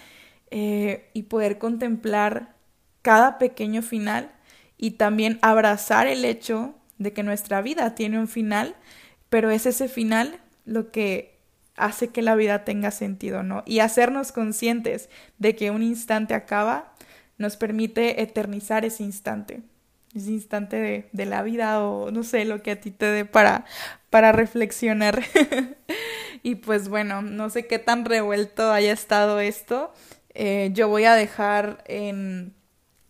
eh, 0.51 1.09
y 1.13 1.23
poder 1.23 1.59
contemplar 1.59 2.57
cada 3.01 3.37
pequeño 3.37 3.81
final 3.81 4.29
y 4.77 4.91
también 4.91 5.39
abrazar 5.41 6.07
el 6.07 6.25
hecho 6.25 6.75
de 6.97 7.13
que 7.13 7.23
nuestra 7.23 7.61
vida 7.61 7.95
tiene 7.95 8.19
un 8.19 8.27
final, 8.27 8.75
pero 9.29 9.49
es 9.49 9.65
ese 9.65 9.87
final 9.87 10.41
lo 10.65 10.91
que 10.91 11.38
hace 11.79 12.09
que 12.09 12.21
la 12.21 12.35
vida 12.35 12.63
tenga 12.65 12.91
sentido, 12.91 13.41
¿no? 13.41 13.63
Y 13.65 13.79
hacernos 13.79 14.31
conscientes 14.31 15.09
de 15.37 15.55
que 15.55 15.71
un 15.71 15.81
instante 15.81 16.33
acaba 16.33 16.93
nos 17.37 17.57
permite 17.57 18.21
eternizar 18.21 18.85
ese 18.85 19.03
instante, 19.03 19.61
ese 20.13 20.31
instante 20.31 20.75
de, 20.75 21.09
de 21.13 21.25
la 21.25 21.41
vida 21.41 21.81
o 21.81 22.11
no 22.11 22.23
sé, 22.23 22.45
lo 22.45 22.61
que 22.61 22.71
a 22.71 22.79
ti 22.79 22.91
te 22.91 23.05
dé 23.05 23.25
para, 23.25 23.65
para 24.09 24.31
reflexionar. 24.31 25.23
y 26.43 26.55
pues 26.55 26.89
bueno, 26.89 27.21
no 27.21 27.49
sé 27.49 27.65
qué 27.65 27.79
tan 27.79 28.05
revuelto 28.05 28.71
haya 28.71 28.91
estado 28.91 29.39
esto. 29.39 29.93
Eh, 30.33 30.71
yo 30.73 30.89
voy 30.89 31.05
a 31.05 31.15
dejar 31.15 31.83
en, 31.87 32.53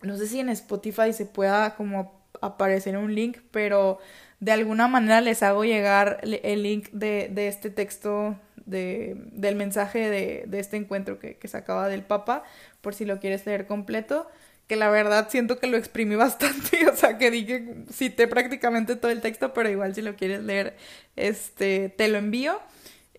no 0.02 0.16
sé 0.16 0.26
si 0.26 0.40
en 0.40 0.48
Spotify 0.48 1.12
se 1.12 1.26
pueda 1.26 1.74
como 1.74 2.20
aparecer 2.40 2.96
un 2.96 3.14
link, 3.14 3.38
pero 3.50 3.98
de 4.38 4.52
alguna 4.52 4.88
manera 4.88 5.20
les 5.20 5.42
hago 5.42 5.64
llegar 5.64 6.20
el 6.22 6.62
link 6.62 6.88
de, 6.92 7.28
de 7.30 7.48
este 7.48 7.70
texto 7.70 8.36
del 8.70 9.56
mensaje 9.56 10.08
de, 10.08 10.58
este 10.58 10.76
encuentro 10.76 11.18
que, 11.18 11.36
que 11.36 11.48
sacaba 11.48 11.88
del 11.88 12.02
Papa, 12.02 12.44
por 12.80 12.94
si 12.94 13.04
lo 13.04 13.20
quieres 13.20 13.44
leer 13.46 13.66
completo, 13.66 14.28
que 14.70 14.76
la 14.76 14.88
verdad 14.88 15.28
siento 15.28 15.58
que 15.58 15.66
lo 15.66 15.76
exprimí 15.76 16.14
bastante, 16.16 16.88
o 16.88 16.94
sea, 16.94 17.18
que 17.18 17.32
dije, 17.32 17.74
cité 17.92 18.28
prácticamente 18.28 18.94
todo 18.94 19.10
el 19.10 19.20
texto, 19.20 19.52
pero 19.52 19.68
igual 19.68 19.96
si 19.96 20.00
lo 20.00 20.14
quieres 20.14 20.44
leer, 20.44 20.76
este, 21.16 21.88
te 21.88 22.06
lo 22.06 22.18
envío. 22.18 22.60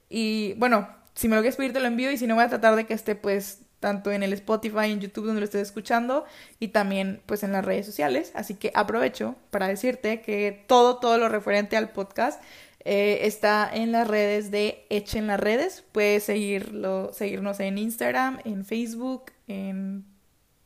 Y 0.08 0.54
bueno, 0.54 0.88
si 1.14 1.28
me 1.28 1.36
lo 1.36 1.42
quieres 1.42 1.58
pedir, 1.58 1.74
te 1.74 1.82
lo 1.82 1.88
envío 1.88 2.10
y 2.10 2.18
si 2.18 2.26
no, 2.26 2.36
voy 2.36 2.46
a 2.46 2.48
tratar 2.48 2.78
de 2.78 2.86
que 2.86 2.94
esté 2.94 3.16
pues 3.16 3.60
tanto 3.82 4.12
en 4.12 4.24
el 4.24 4.32
Spotify, 4.32 4.92
en 4.92 5.02
YouTube 5.02 5.26
donde 5.26 5.42
lo 5.42 5.46
estés 5.46 5.64
escuchando 5.64 6.24
y 6.60 6.70
también 6.70 7.22
pues 7.26 7.44
en 7.44 7.52
las 7.52 7.66
redes 7.66 7.86
sociales. 7.86 8.32
Así 8.34 8.56
que 8.56 8.72
aprovecho 8.74 9.36
para 9.50 9.68
decirte 9.68 10.22
que 10.22 10.64
todo, 10.68 11.00
todo 11.00 11.18
lo 11.18 11.28
referente 11.28 11.76
al 11.76 11.90
podcast 11.90 12.42
eh, 12.84 13.20
está 13.28 13.70
en 13.72 13.91
las 13.91 14.08
redes 14.08 14.50
de 14.52 14.86
Echen 14.89 15.28
las 15.28 15.39
redes. 15.39 15.84
Puedes 15.91 16.24
seguirlo, 16.24 17.13
seguirnos 17.13 17.60
en 17.60 17.78
Instagram, 17.78 18.39
en 18.44 18.65
Facebook, 18.65 19.32
en 19.48 20.06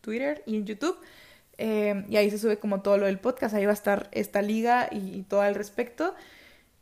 Twitter 0.01 0.41
y 0.45 0.57
en 0.57 0.65
YouTube. 0.65 0.97
Eh, 1.57 2.05
y 2.09 2.17
ahí 2.17 2.29
se 2.29 2.37
sube 2.37 2.57
como 2.57 2.81
todo 2.81 2.97
lo 2.97 3.05
del 3.05 3.19
podcast. 3.19 3.53
Ahí 3.55 3.65
va 3.65 3.71
a 3.71 3.73
estar 3.73 4.09
esta 4.11 4.41
liga 4.41 4.87
y, 4.91 5.23
todo 5.23 5.41
al 5.41 5.55
respecto. 5.55 6.15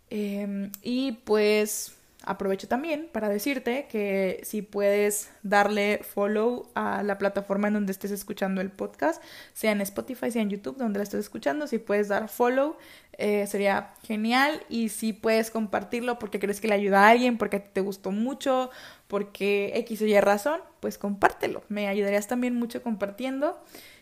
Eh, 0.10 0.70
y 0.84 1.14
pues 1.24 1.96
Aprovecho 2.26 2.70
también 2.70 3.10
para 3.12 3.28
decirte 3.28 3.88
que 3.92 4.40
si 4.44 4.62
puedes 4.62 5.30
darle 5.44 6.00
follow 6.04 6.70
a 6.74 7.04
la 7.04 7.18
plataforma 7.18 7.68
en 7.68 7.74
donde 7.74 7.92
estés 7.92 8.12
escuchando 8.12 8.62
el 8.62 8.72
podcast, 8.72 9.22
sea 9.54 9.74
en 9.74 9.82
Spotify, 9.82 10.32
sea 10.32 10.42
en 10.42 10.50
YouTube, 10.50 10.78
donde 10.78 11.00
la 11.00 11.04
estés 11.04 11.20
escuchando, 11.20 11.68
si 11.68 11.80
puedes 11.80 12.08
dar 12.08 12.30
follow, 12.30 12.78
eh, 13.18 13.46
sería 13.48 13.94
genial. 14.04 14.64
Y 14.70 14.90
si 14.90 15.14
puedes 15.14 15.52
compartirlo 15.52 16.18
porque 16.18 16.40
crees 16.40 16.62
que 16.62 16.68
le 16.68 16.76
ayuda 16.76 17.06
a 17.06 17.10
alguien, 17.10 17.38
porque 17.38 17.60
te 17.60 17.82
gustó 17.82 18.12
mucho, 18.12 18.70
porque 19.08 19.74
X 19.76 20.02
o 20.02 20.06
Y 20.06 20.20
razón, 20.20 20.62
pues 20.80 20.98
compártelo. 20.98 21.64
Me 21.70 21.88
ayudarías 21.88 22.28
también 22.28 22.56
mucho 22.56 22.82
compartiendo. 22.82 23.62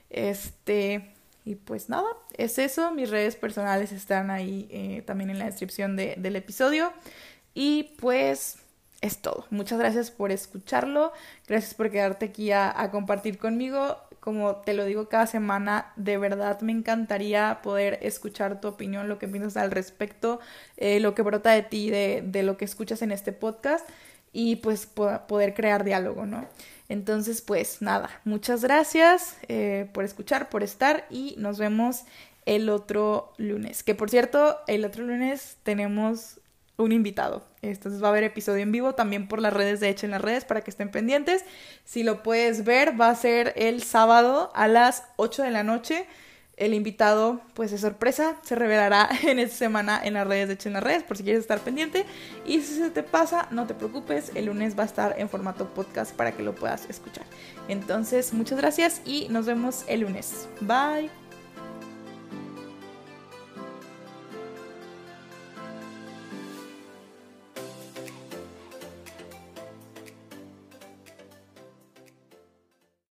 Este. 0.09 1.11
Y 1.43 1.55
pues 1.55 1.89
nada, 1.89 2.07
es 2.37 2.59
eso. 2.59 2.91
Mis 2.91 3.09
redes 3.09 3.35
personales 3.35 3.91
están 3.91 4.29
ahí 4.29 4.67
eh, 4.69 5.01
también 5.07 5.31
en 5.31 5.39
la 5.39 5.45
descripción 5.45 5.95
de, 5.95 6.15
del 6.17 6.35
episodio. 6.35 6.93
Y 7.53 7.95
pues 7.99 8.57
es 9.01 9.17
todo. 9.17 9.45
Muchas 9.49 9.79
gracias 9.79 10.11
por 10.11 10.31
escucharlo. 10.31 11.11
Gracias 11.47 11.73
por 11.73 11.89
quedarte 11.91 12.25
aquí 12.25 12.51
a, 12.51 12.89
compartir 12.91 13.37
conmigo. 13.37 13.97
como 14.19 14.57
te 14.57 14.73
lo 14.73 14.85
digo 14.85 15.09
cada 15.09 15.25
semana, 15.25 15.93
de 15.95 16.17
verdad 16.17 16.61
me 16.61 16.71
encantaría 16.71 17.59
poder 17.63 17.97
escuchar 18.03 18.61
tu 18.61 18.67
opinión, 18.67 19.09
lo 19.09 19.17
que 19.17 19.27
piensas 19.27 19.57
al 19.57 19.71
respecto, 19.71 20.39
eh, 20.77 20.99
lo 20.99 21.15
que 21.15 21.23
brota 21.23 21.51
de 21.51 21.63
ti, 21.63 21.89
de, 21.89 22.21
de 22.23 22.43
lo 22.43 22.55
que 22.55 22.65
escuchas 22.65 23.01
en 23.01 23.11
este 23.11 23.31
podcast 23.31 23.87
y 24.33 24.57
pues 24.57 24.85
poder 24.85 25.53
crear 25.53 25.83
diálogo, 25.83 26.25
¿no? 26.25 26.45
Entonces, 26.89 27.41
pues 27.41 27.81
nada, 27.81 28.09
muchas 28.25 28.63
gracias 28.63 29.37
eh, 29.47 29.89
por 29.93 30.03
escuchar, 30.03 30.49
por 30.49 30.61
estar 30.61 31.05
y 31.09 31.35
nos 31.37 31.57
vemos 31.57 32.03
el 32.45 32.69
otro 32.69 33.33
lunes. 33.37 33.83
Que 33.83 33.95
por 33.95 34.09
cierto, 34.09 34.59
el 34.67 34.83
otro 34.85 35.03
lunes 35.05 35.57
tenemos 35.63 36.40
un 36.81 36.91
invitado. 36.91 37.45
Entonces 37.61 38.01
va 38.01 38.07
a 38.07 38.11
haber 38.11 38.23
episodio 38.23 38.63
en 38.63 38.71
vivo 38.71 38.93
también 38.93 39.27
por 39.27 39.41
las 39.41 39.53
redes 39.53 39.79
de 39.79 39.89
Hecho 39.89 40.05
en 40.05 40.11
las 40.11 40.21
redes 40.21 40.45
para 40.45 40.61
que 40.61 40.71
estén 40.71 40.89
pendientes. 40.89 41.45
Si 41.85 42.03
lo 42.03 42.23
puedes 42.23 42.65
ver, 42.65 42.99
va 42.99 43.09
a 43.09 43.15
ser 43.15 43.53
el 43.55 43.83
sábado 43.83 44.51
a 44.55 44.67
las 44.67 45.03
8 45.17 45.43
de 45.43 45.51
la 45.51 45.63
noche. 45.63 46.07
El 46.57 46.73
invitado, 46.73 47.41
pues 47.53 47.71
de 47.71 47.77
sorpresa, 47.77 48.35
se 48.43 48.55
revelará 48.55 49.09
en 49.23 49.39
esta 49.39 49.57
semana 49.57 49.99
en 50.03 50.13
las 50.13 50.27
redes 50.27 50.47
de 50.47 50.53
Hecho 50.55 50.69
en 50.69 50.73
las 50.73 50.83
redes 50.83 51.03
por 51.03 51.17
si 51.17 51.23
quieres 51.23 51.41
estar 51.41 51.59
pendiente. 51.59 52.05
Y 52.45 52.61
si 52.61 52.75
se 52.77 52.89
te 52.89 53.03
pasa, 53.03 53.47
no 53.51 53.67
te 53.67 53.73
preocupes, 53.73 54.31
el 54.35 54.45
lunes 54.45 54.77
va 54.77 54.83
a 54.83 54.87
estar 54.87 55.15
en 55.17 55.29
formato 55.29 55.73
podcast 55.73 56.15
para 56.15 56.33
que 56.33 56.43
lo 56.43 56.53
puedas 56.53 56.89
escuchar. 56.89 57.25
Entonces, 57.67 58.33
muchas 58.33 58.59
gracias 58.59 59.01
y 59.05 59.27
nos 59.29 59.45
vemos 59.45 59.85
el 59.87 60.01
lunes. 60.01 60.47
Bye. 60.61 61.20